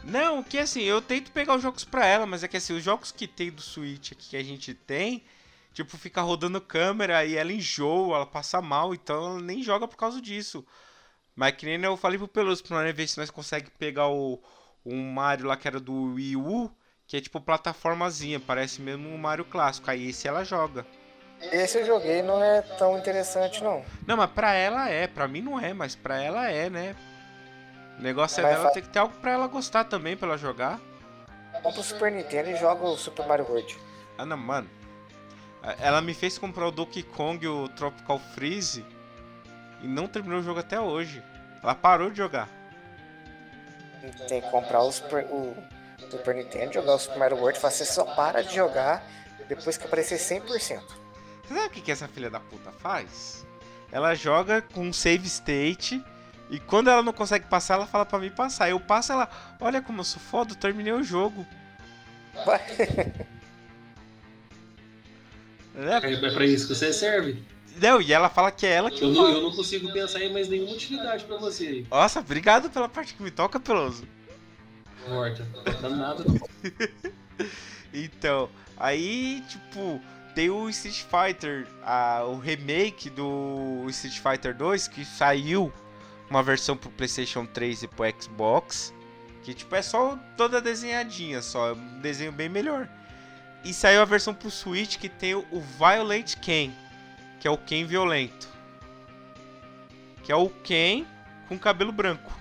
[0.03, 2.84] Não, que assim, eu tento pegar os jogos pra ela, mas é que assim, os
[2.84, 5.23] jogos que tem do Switch aqui que a gente tem,
[5.73, 9.97] tipo, fica rodando câmera e ela enjoa, ela passa mal, então ela nem joga por
[9.97, 10.63] causa disso.
[11.36, 14.39] Mas que nem eu falei pro Peloso pra nós ver se nós conseguimos pegar o,
[14.86, 16.72] o Mario lá que era do Wii U,
[17.08, 19.90] que é tipo plataformazinha, parece mesmo um Mario clássico.
[19.90, 20.86] Aí esse ela joga.
[21.52, 23.84] Esse eu joguei não é tão interessante não.
[24.08, 26.96] Não, mas pra ela é, pra mim não é, mas pra ela é, né?
[28.00, 30.80] O negócio é dela ter que ter algo pra ela gostar também, pra ela jogar.
[31.62, 33.78] Compra o Super Nintendo e joga o Super Mario World.
[34.18, 34.70] Ah, não, mano.
[35.80, 38.86] Ela me fez comprar o Donkey Kong e o Tropical Freeze
[39.82, 41.24] e não terminou o jogo até hoje.
[41.64, 42.48] Ela parou de jogar.
[44.28, 45.56] Tem que comprar o Super, o
[46.10, 47.60] Super Nintendo, jogar o Super Mario World.
[47.60, 49.03] Você só para de jogar
[49.47, 50.47] depois que aparecer 100%.
[50.47, 50.80] Você
[51.47, 53.45] sabe o que, que essa filha da puta faz?
[53.91, 56.03] Ela joga com um save state
[56.49, 58.70] e quando ela não consegue passar, ela fala pra mim passar.
[58.70, 59.30] Eu passo, ela,
[59.60, 61.45] olha como eu sou foda, terminei o jogo.
[65.78, 67.43] É, É, é pra isso que você serve.
[67.82, 70.32] Não, e ela fala que é ela que Eu não, eu não consigo pensar em
[70.32, 71.88] mais nenhuma utilidade pra você aí.
[71.89, 74.07] Nossa, obrigado pela parte que me toca, Peloso.
[75.07, 75.45] Morta.
[75.65, 76.23] Não tá nada.
[77.93, 80.01] Então, aí, tipo,
[80.36, 85.71] tem o Street Fighter, a, o remake do Street Fighter 2, que saiu
[86.30, 88.93] uma versão pro PlayStation 3 e pro Xbox,
[89.43, 92.89] que, tipo, é só toda desenhadinha, só, é um desenho bem melhor.
[93.63, 96.71] E saiu a versão pro Switch que tem o, o Violent Ken,
[97.40, 98.48] que é o Ken violento.
[100.24, 101.06] Que é o Ken
[101.48, 102.32] com cabelo branco.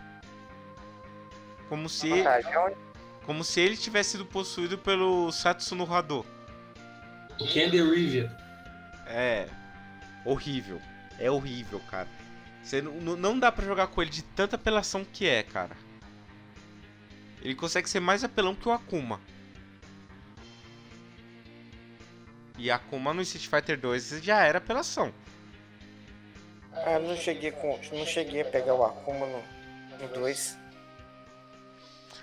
[1.69, 2.53] Como se Vantagem.
[3.25, 6.25] como se ele tivesse sido possuído pelo Satsuno Hado.
[7.41, 8.31] O Candy Rivia.
[9.07, 9.49] É
[10.25, 10.81] horrível.
[11.19, 12.09] É horrível, cara.
[12.63, 15.77] Você não, não- não dá pra jogar com ele de tanta apelação que é, cara.
[17.43, 19.21] Ele consegue ser mais apelão que o Akuma.
[22.57, 25.13] E Akuma no Street Fighter 2 já era apelação.
[26.73, 27.79] Ah, não cheguei com.
[27.93, 29.43] Não cheguei a pegar o Akuma no,
[29.99, 30.57] no 2.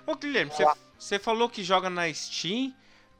[0.05, 0.51] Ô Guilherme,
[0.97, 2.73] você- falou que joga na Steam.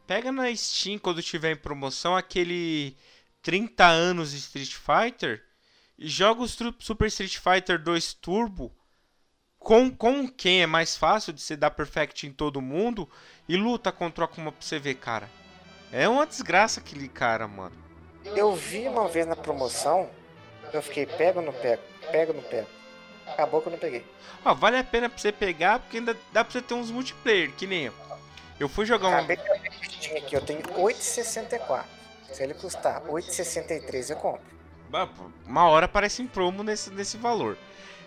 [0.08, 2.98] Pega na Steam quando tiver em promoção aquele
[3.42, 5.44] 30 anos de Street Fighter
[5.98, 8.76] e joga o Super Street Fighter 2 Turbo
[9.58, 13.10] com, com quem é mais fácil de você dar perfect em todo mundo
[13.48, 15.30] e luta contra o Akuma pra você ver, cara.
[15.92, 17.76] É uma desgraça aquele cara, mano.
[18.24, 20.10] Eu vi uma vez na promoção,
[20.72, 21.82] eu fiquei pego ou não pego?
[22.34, 22.68] Não pego?
[23.28, 24.06] Acabou que eu não peguei.
[24.44, 27.52] Ó, vale a pena pra você pegar porque ainda dá pra você ter uns multiplayer,
[27.52, 27.94] que nem eu.
[28.60, 29.16] Eu fui jogar um.
[29.16, 31.84] Acabei de abrir aqui, eu tenho 8,64.
[32.32, 34.42] Se ele custar 8,63 eu compro.
[35.46, 37.58] Uma hora aparece em promo nesse, nesse valor.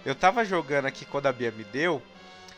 [0.05, 2.01] Eu tava jogando aqui quando a Bia me deu.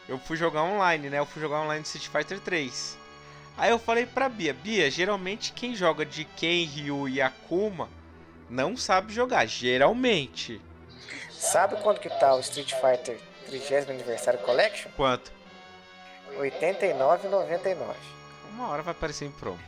[0.08, 1.18] Eu fui jogar online, né?
[1.18, 2.98] Eu fui jogar online Street Fighter 3.
[3.56, 7.88] Aí eu falei pra Bia, Bia, geralmente quem joga de Ken, Ryu e Akuma
[8.50, 9.46] não sabe jogar.
[9.46, 10.60] Geralmente.
[11.30, 14.90] Sabe quanto que tá o Street Fighter 30 Aniversário Collection?
[14.96, 15.32] Quanto?
[16.38, 17.94] R$ 89,99.
[18.52, 19.58] Uma hora vai aparecer em promo.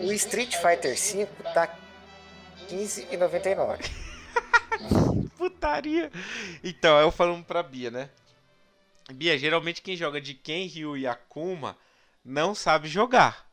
[0.00, 1.70] O Street Fighter 5 tá R$
[2.68, 3.90] 15,99.
[5.38, 6.10] Putaria.
[6.64, 8.10] Então, eu falando pra Bia, né?
[9.12, 11.76] Bia, geralmente quem joga de Ken, Ryu e Akuma
[12.26, 13.46] não sabe jogar.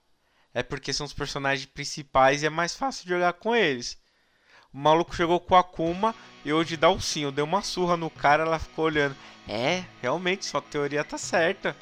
[0.53, 3.97] É porque são os personagens principais e é mais fácil jogar com eles.
[4.73, 7.21] O maluco jogou com o Akuma e hoje dá o sim.
[7.21, 9.15] Eu dei uma surra no cara, ela ficou olhando.
[9.47, 11.75] É, realmente, sua teoria tá certa.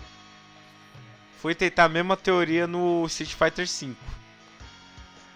[1.37, 3.95] Fui tentar a mesma teoria no Street Fighter V.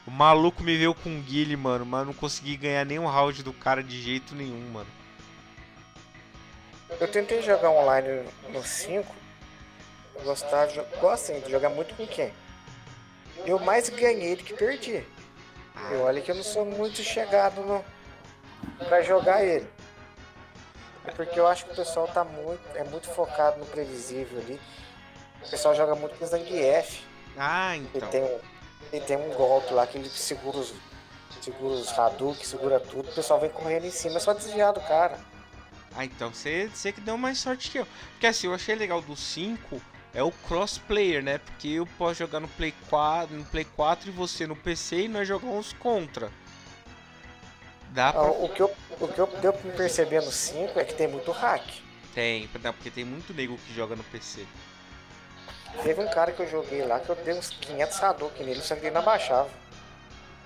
[0.06, 3.54] O maluco me veio com um guile, mano, mas não consegui ganhar nenhum round do
[3.54, 4.90] cara de jeito nenhum, mano.
[7.00, 9.25] Eu tentei jogar online no 5.
[10.20, 12.34] De, gosto assim, de jogar muito com quem?
[13.46, 15.06] Eu mais ganhei do que perdi.
[15.92, 17.84] Eu olha que eu não sou muito chegado no
[18.88, 19.68] para jogar ele.
[21.06, 24.60] É porque eu acho que o pessoal tá muito é muito focado no previsível ali.
[25.46, 27.04] O pessoal joga muito com Zangief.
[27.38, 28.10] Ah, Ele então.
[28.10, 28.40] tem um
[28.92, 30.74] ele tem um golpe lá que ele segura os
[31.42, 33.10] segura os Hadouken, segura tudo.
[33.10, 35.20] O pessoal vem correndo em cima, é só desviar do cara.
[35.96, 37.88] Ah, então você, você que deu mais sorte que eu.
[38.12, 39.80] Porque assim, eu achei legal do 5
[40.16, 41.38] é o crossplayer, né?
[41.38, 45.08] Porque eu posso jogar no Play 4, no Play 4 e você no PC e
[45.08, 46.32] nós jogamos contra.
[47.92, 48.24] Dá Ah, pra.
[48.24, 51.08] O que eu, o que eu deu pra me perceber no 5 é que tem
[51.08, 51.64] muito hack.
[52.14, 54.46] Tem, porque tem muito nego que joga no PC.
[55.84, 58.76] Teve um cara que eu joguei lá que eu dei uns 500 Hadouken nele, só
[58.76, 59.50] que ele não abaixava.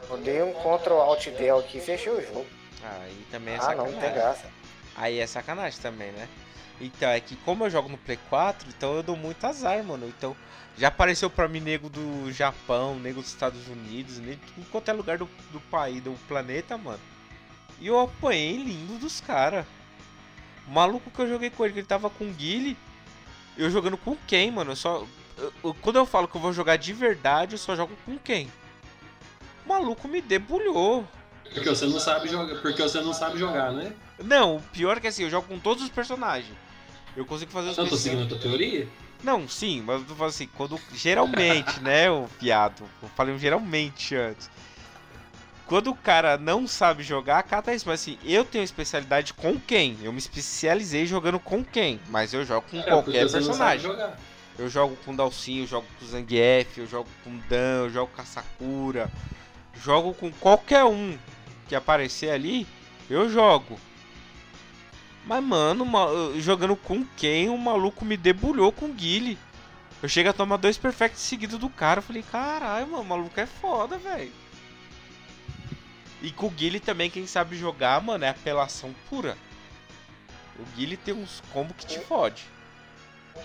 [0.10, 2.46] Eu dei um Ctrl Alt Del aqui e fechei o jogo.
[2.84, 3.86] Aí também é ah, sacanagem.
[3.86, 4.46] não, não tem graça.
[4.96, 6.28] Aí é sacanagem também, né?
[6.82, 10.08] Então, é que como eu jogo no Play 4, então eu dou muito azar, mano.
[10.08, 10.36] Então,
[10.78, 14.94] já apareceu pra mim nego do Japão, nego dos Estados Unidos, nego de quanto é
[14.94, 17.00] lugar do, do país, do planeta, mano.
[17.82, 19.66] E eu apanhei lindo dos caras.
[20.68, 22.78] O maluco que eu joguei com ele, que ele tava com Guile,
[23.58, 24.72] eu jogando com quem, mano?
[24.72, 25.06] Eu só.
[25.38, 28.18] eu- eu- quando eu falo que eu vou jogar de verdade, eu só jogo com
[28.18, 28.50] quem?
[29.66, 31.06] O maluco me debulhou.
[31.54, 33.94] Porque você não sabe jogar, porque você não sabe jogar, né?
[34.24, 36.54] Não, o pior é que assim, eu jogo com todos os personagens.
[37.16, 38.88] Eu consigo fazer os Não tô seguindo a tua teoria?
[39.24, 40.80] Não, sim, mas eu tô falando assim, quando.
[40.94, 42.84] Geralmente, né, o viado.
[43.02, 44.50] Eu falei geralmente antes.
[45.66, 47.88] Quando o cara não sabe jogar, cata isso.
[47.88, 49.98] Mas assim, eu tenho especialidade com quem?
[50.02, 52.00] Eu me especializei jogando com quem?
[52.10, 53.92] Mas eu jogo com É, qualquer personagem.
[54.58, 58.22] Eu jogo com Dalsin, eu jogo com Zangief, eu jogo com Dan, eu jogo com
[58.22, 59.10] a Sakura.
[59.82, 61.18] Jogo com qualquer um
[61.68, 62.68] que aparecer ali,
[63.10, 63.80] eu jogo.
[65.30, 65.86] Mas, mano,
[66.42, 69.38] jogando com quem o maluco me debulhou com o Guile.
[70.02, 72.00] Eu chego a tomar dois perfects seguidos do cara.
[72.00, 74.32] Eu falei, caralho, mano, o maluco é foda, velho.
[76.24, 79.38] E com o Guile também, quem sabe jogar, mano, é apelação pura.
[80.58, 82.46] O Guile tem uns combos que te fode.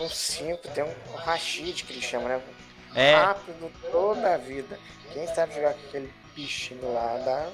[0.01, 2.43] Um 5, tem um Rashid que ele chama, né?
[2.95, 4.81] É, Rápido toda a vida.
[5.13, 7.51] Quem sabe jogar com aquele bichinho lá dá,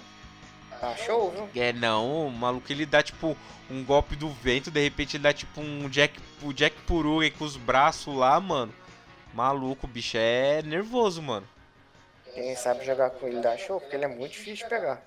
[0.81, 1.63] dá show, viu?
[1.63, 3.37] é não, o maluco ele dá tipo
[3.71, 7.31] um golpe do vento, de repente ele dá tipo um Jack, o Jack Puru aí
[7.31, 8.73] com os braços lá, mano.
[9.33, 11.47] Maluco, o bicho é nervoso, mano.
[12.35, 15.03] Quem sabe jogar com ele dá show, porque ele é muito difícil de pegar.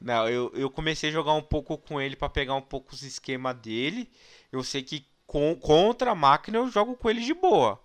[0.00, 3.02] Não, eu, eu comecei a jogar um pouco com ele pra pegar um pouco os
[3.02, 4.10] esquema dele.
[4.50, 7.80] Eu sei que com, contra a máquina eu jogo com ele de boa.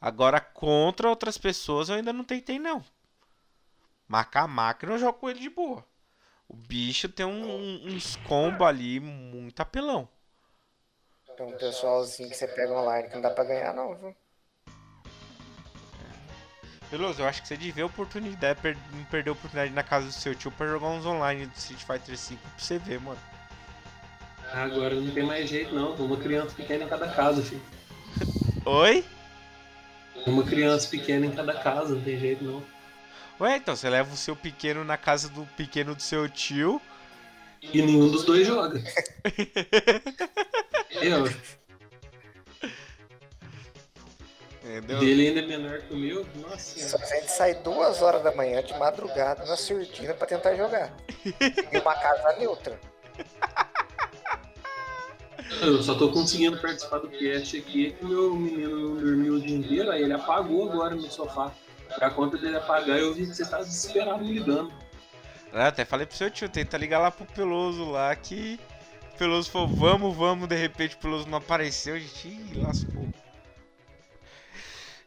[0.00, 2.84] Agora contra outras pessoas eu ainda não tentei não.
[4.06, 5.84] Marcar a máquina eu jogo com ele de boa.
[6.52, 10.08] O bicho tem um- uns combos ali muito apelão.
[11.36, 14.14] Tem um pessoalzinho que você pega online que não dá pra ganhar, não, viu?
[16.90, 20.08] Veloso, eu acho que você devia a oportunidade, per- não perder a oportunidade na casa
[20.08, 23.18] do seu tio pra jogar uns online do Street Fighter V pra você ver, mano.
[24.52, 27.62] Agora não tem mais jeito não, uma criança pequena em cada casa, filho.
[28.66, 29.02] Oi?
[30.26, 32.62] Uma criança pequena em cada casa, não tem jeito não.
[33.42, 36.80] Ué, então você leva o seu pequeno na casa do pequeno do seu tio.
[37.60, 38.80] E nenhum dos dois joga.
[41.02, 41.24] Eu,
[44.62, 45.00] Entendeu?
[45.00, 48.22] dele ainda é menor que o meu, nossa Só que a gente sai duas horas
[48.22, 50.94] da manhã de madrugada na surdina pra tentar jogar.
[51.72, 52.78] Em uma casa neutra.
[55.60, 59.56] Eu só tô conseguindo participar do cast aqui que meu menino não dormiu o dia
[59.56, 61.52] inteiro, aí ele apagou agora no sofá.
[61.94, 64.72] Pra conta dele apagar, eu vi que você tá desesperado me ligando.
[65.52, 68.58] Ah, até falei pro seu tio, tenta ligar lá pro Peloso lá que.
[69.14, 73.06] O Peloso falou, vamos, vamos, de repente o Peloso não apareceu, a gente ih, lascou.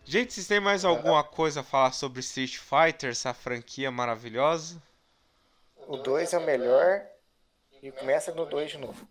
[0.03, 4.81] Gente, vocês têm mais alguma coisa a falar sobre Street Fighter, essa franquia maravilhosa?
[5.87, 7.01] O 2 é o melhor.
[7.81, 9.07] E começa no 2 de novo.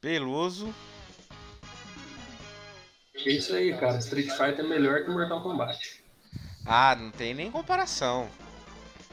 [0.00, 0.74] Peloso.
[3.24, 3.98] É isso aí, cara.
[3.98, 6.04] Street Fighter é melhor que Mortal Kombat.
[6.64, 8.28] Ah, não tem nem comparação.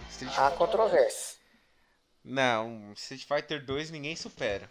[0.09, 0.33] Street...
[0.37, 1.37] Há controvérsia.
[2.23, 4.69] Não, Street Fighter 2 ninguém supera.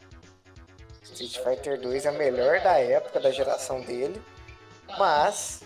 [1.03, 4.21] Street Fighter 2 é o melhor da época, da geração dele.
[4.99, 5.63] Mas.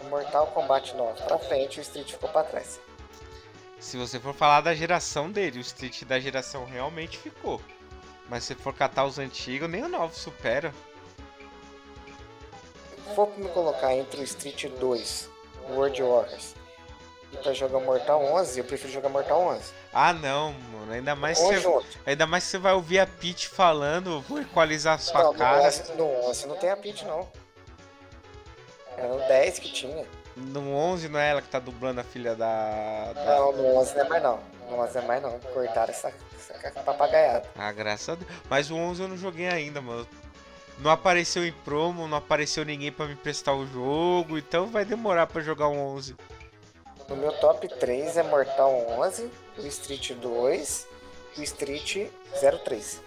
[0.00, 2.80] O Mortal Kombat 9 pra frente, o Street ficou pra trás.
[3.78, 7.60] Se você for falar da geração dele, o Street da geração realmente ficou.
[8.28, 10.74] Mas se for catar os antigos, nem o 9 supera.
[13.06, 15.30] Se for me colocar entre o Street 2,
[15.68, 16.54] o World Warriors,
[17.32, 19.72] e pra jogar Mortal 11, eu prefiro jogar Mortal 11.
[19.92, 23.48] Ah não, mano, ainda mais Ou você, ainda mais que você vai ouvir a Peach
[23.48, 25.62] falando, vou equalizar a sua Não, no cara.
[25.62, 27.28] 11, no 11 não tem a Peach, não.
[28.96, 30.06] Era no 10 que tinha.
[30.36, 33.24] No 11 não é ela que tá dublando a filha da, da...
[33.24, 34.40] Não, no 11 não é mais não.
[34.68, 35.38] No 11 não é mais não.
[35.40, 36.12] Cortaram essa,
[36.62, 37.48] essa papagaiada.
[37.56, 38.30] Ah, graças a Deus.
[38.48, 40.06] Mas o 11 eu não joguei ainda, mano.
[40.78, 45.26] Não apareceu em promo, não apareceu ninguém pra me prestar o jogo, então vai demorar
[45.26, 46.14] pra jogar o 11.
[47.08, 50.86] No meu top 3 é Mortal 11, o Street 2
[51.36, 52.08] e o Street
[52.64, 53.00] 03.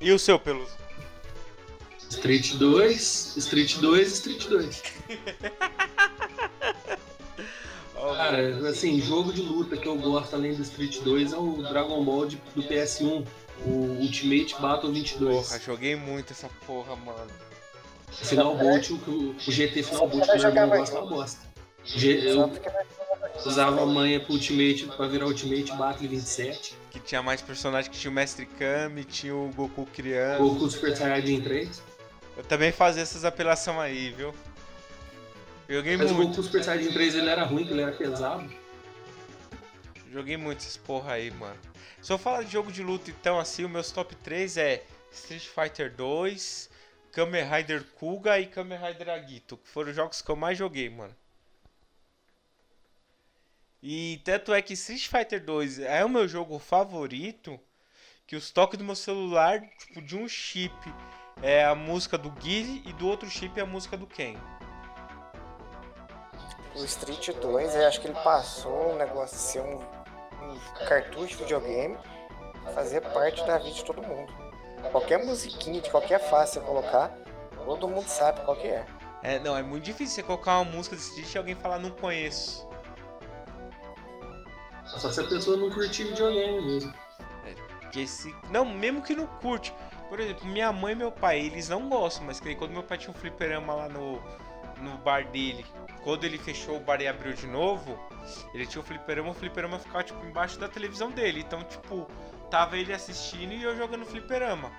[0.00, 0.72] E o seu, Peluso?
[2.08, 4.82] Street 2, Street 2, Street 2.
[8.16, 12.02] Cara, assim, jogo de luta que eu gosto além do Street 2 é o Dragon
[12.04, 13.24] Ball de- do PS1,
[13.64, 15.48] o Ultimate Battle 22.
[15.48, 17.30] Porra, joguei muito essa porra, mano.
[18.08, 21.40] O Final Bolt, o, o GT Final Bolt que irmão jogar gosta é uma bosta.
[21.84, 22.50] Só Eu
[23.44, 27.98] usava a manha pro Ultimate pra virar Ultimate Battle 27, Que tinha mais personagens que
[27.98, 30.42] tinha o Mestre Kami, tinha o Goku criança.
[30.42, 31.82] Goku Super Saiyajin 3.
[32.36, 34.34] Eu também fazia essas apelações aí, viu?
[35.68, 36.30] Joguei Mas o muito.
[36.30, 38.50] Goku Super Saiyajin 3 ele era ruim, que ele era pesado.
[40.12, 41.69] Joguei muito essas porra aí, mano.
[42.02, 45.46] Se eu falar de jogo de luta, então, assim, os meus top 3 é Street
[45.46, 46.70] Fighter 2,
[47.12, 50.88] Kamen Rider Kuga e Kamen Rider Agito, que foram os jogos que eu mais joguei,
[50.88, 51.14] mano.
[53.82, 57.58] E tanto é que Street Fighter 2 é o meu jogo favorito,
[58.26, 60.74] que os toques do meu celular, tipo, de um chip
[61.42, 64.36] é a música do Guile e do outro chip é a música do Ken.
[66.74, 69.99] O Street 2, eu acho que ele passou um negócio um, um
[70.86, 71.96] cartucho de videogame
[72.74, 74.32] fazer parte da vida de todo mundo.
[74.90, 77.14] Qualquer musiquinha de qualquer fase você colocar,
[77.64, 78.86] todo mundo sabe qual que é.
[79.22, 81.90] É, não, é muito difícil você colocar uma música de Street e alguém falar não
[81.90, 82.68] conheço.
[84.86, 86.94] Só se a pessoa não curtir videogame mesmo.
[87.90, 88.34] Porque se.
[88.50, 89.74] Não, mesmo que não curte.
[90.08, 93.10] Por exemplo, minha mãe e meu pai, eles não gostam, mas quando meu pai tinha
[93.10, 94.22] um fliperama lá no.
[94.80, 95.64] No bar dele,
[96.02, 97.98] quando ele fechou o bar e abriu de novo,
[98.54, 101.40] ele tinha o fliperama, o fliperama ficava tipo embaixo da televisão dele.
[101.40, 102.06] Então, tipo,
[102.50, 104.70] tava ele assistindo e eu jogando fliperama.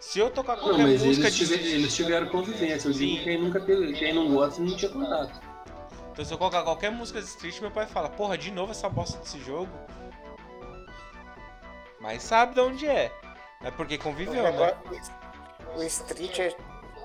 [0.00, 1.46] Se eu tocar Não, qualquer mas música eles, de.
[1.46, 2.88] tiver- eles tiveram convivência.
[2.88, 5.40] Eu digo quem nunca teve, quem não gosta não tinha contato.
[6.12, 8.88] Então, se eu colocar qualquer música de Street, meu pai fala: Porra, de novo essa
[8.88, 9.70] bosta desse jogo.
[12.00, 13.10] Mas sabe de onde é.
[13.62, 14.74] É porque conviveu, né?
[15.74, 16.54] o Street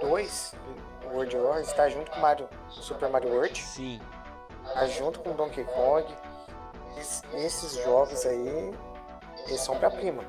[0.01, 3.99] 2, o World Wars, está junto com Mario, Super Mario World, Sim.
[4.73, 6.06] tá junto com Donkey Kong.
[6.98, 8.73] Es- esses jogos aí,
[9.48, 10.23] eles são pra prima.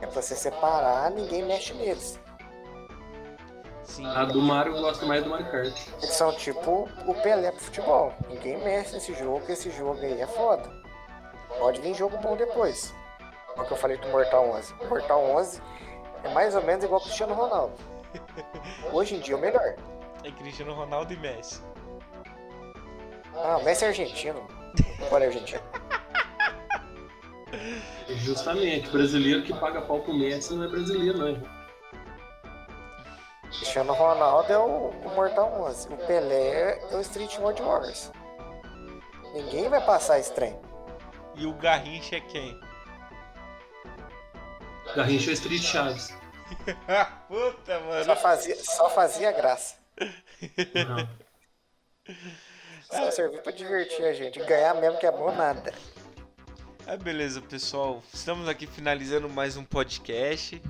[0.00, 2.18] É pra você separar, ninguém mexe neles.
[3.84, 4.06] Sim.
[4.06, 5.74] A do Mario eu gosto mais do Mario Kart.
[6.00, 8.12] Eles são tipo o Pelé pro futebol.
[8.28, 10.70] Ninguém mexe nesse jogo, esse jogo aí é foda.
[11.58, 12.94] Pode vir jogo bom depois.
[13.56, 14.72] É o que eu falei do Mortal 11.
[14.80, 15.60] O Mortal 11
[16.22, 17.74] é mais ou menos igual o Cristiano Ronaldo.
[18.92, 19.74] Hoje em dia é o melhor.
[20.24, 21.62] É Cristiano Ronaldo e Messi.
[23.34, 24.46] Ah, o Messi é argentino.
[25.10, 25.62] Olha argentino.
[28.08, 31.28] Justamente, brasileiro que paga pau pro Messi não é brasileiro, não.
[31.28, 31.60] é?
[33.48, 35.88] Cristiano Ronaldo é o, o Mortal 11.
[35.88, 38.12] O Pelé é o Street World Wars.
[39.34, 40.58] Ninguém vai passar esse trem.
[41.34, 42.60] E o Garrincha é quem?
[44.94, 46.14] Garrincha é Street Chaves.
[47.28, 48.04] Puta, mano.
[48.04, 49.79] Só fazia, só fazia graça.
[50.88, 51.08] Não.
[52.82, 54.38] Só serviu pra divertir a gente.
[54.40, 55.72] Ganhar mesmo que é bom nada.
[56.86, 58.02] É beleza, pessoal.
[58.12, 60.60] Estamos aqui finalizando mais um podcast.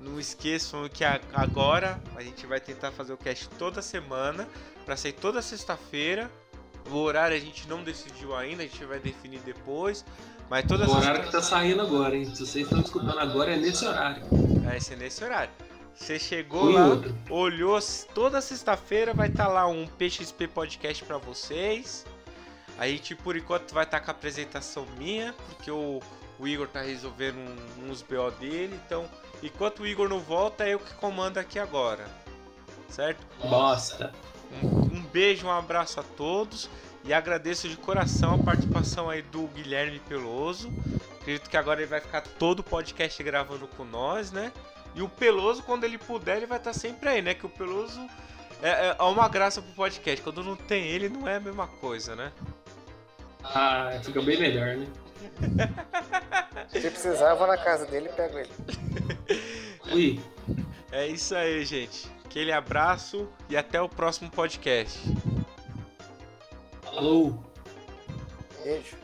[0.00, 4.48] Não esqueçam que agora a gente vai tentar fazer o cast toda semana,
[4.84, 6.30] para sair toda sexta-feira.
[6.90, 10.04] O horário a gente não decidiu ainda, a gente vai definir depois.
[10.48, 12.24] Mas toda O horário que tá saindo agora, hein?
[12.24, 14.24] Se vocês estão escutando agora, é nesse horário.
[14.64, 15.52] Vai ser nesse horário.
[16.00, 17.14] Você chegou e lá, outro.
[17.28, 17.78] olhou,
[18.14, 22.06] toda sexta-feira vai estar lá um PXP podcast pra vocês.
[22.78, 26.00] A gente por enquanto vai estar com a apresentação minha, porque o,
[26.38, 29.06] o Igor tá resolvendo um- uns BO dele, então
[29.42, 32.06] enquanto o Igor não volta, é eu que comando aqui agora.
[32.88, 33.24] Certo?
[33.46, 34.12] Bosta.
[34.62, 36.68] Um, um beijo, um abraço a todos
[37.04, 40.72] e agradeço de coração a participação aí do Guilherme Peloso.
[41.20, 44.50] Acredito que agora ele vai ficar todo o podcast gravando com nós, né?
[44.94, 47.34] E o Peloso, quando ele puder, ele vai estar sempre aí, né?
[47.34, 48.00] Que o Peloso
[48.62, 50.22] é, é uma graça pro podcast.
[50.22, 52.32] Quando não tem ele, não é a mesma coisa, né?
[53.44, 54.86] Ah, fica bem melhor, né?
[56.68, 58.50] Se precisar, eu vou na casa dele e pego ele.
[59.92, 60.20] Ui,
[60.92, 62.10] É isso aí, gente.
[62.24, 65.00] Aquele abraço e até o próximo podcast.
[66.82, 67.42] falou.
[68.62, 68.96] Beijo.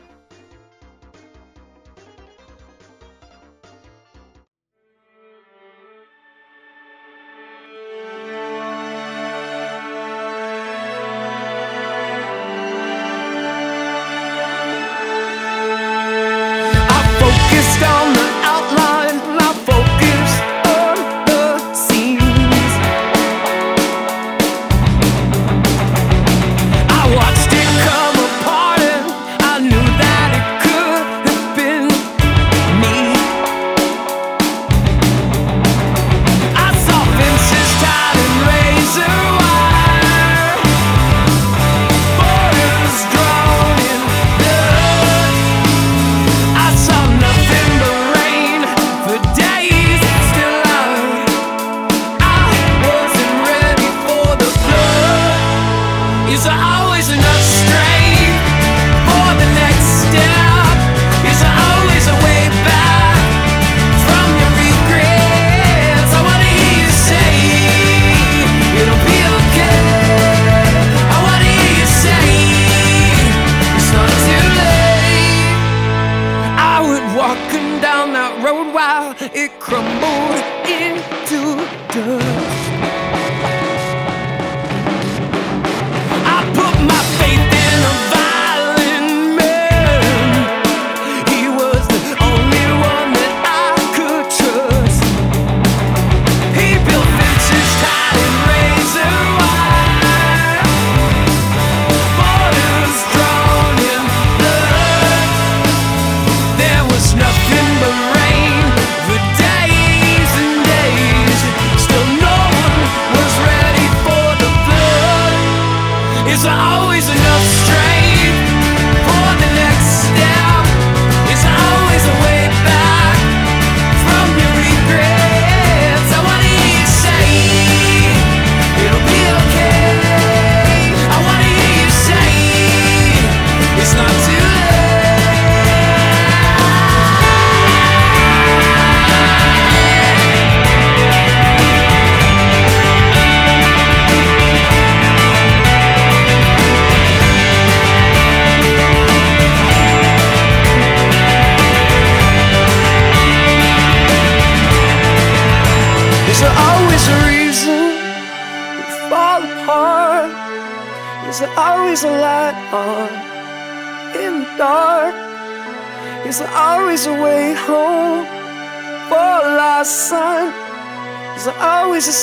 [79.39, 80.35] it crumbled
[80.67, 81.57] into
[81.93, 82.36] dust.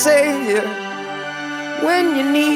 [0.04, 0.66] Savior
[1.86, 2.53] when you need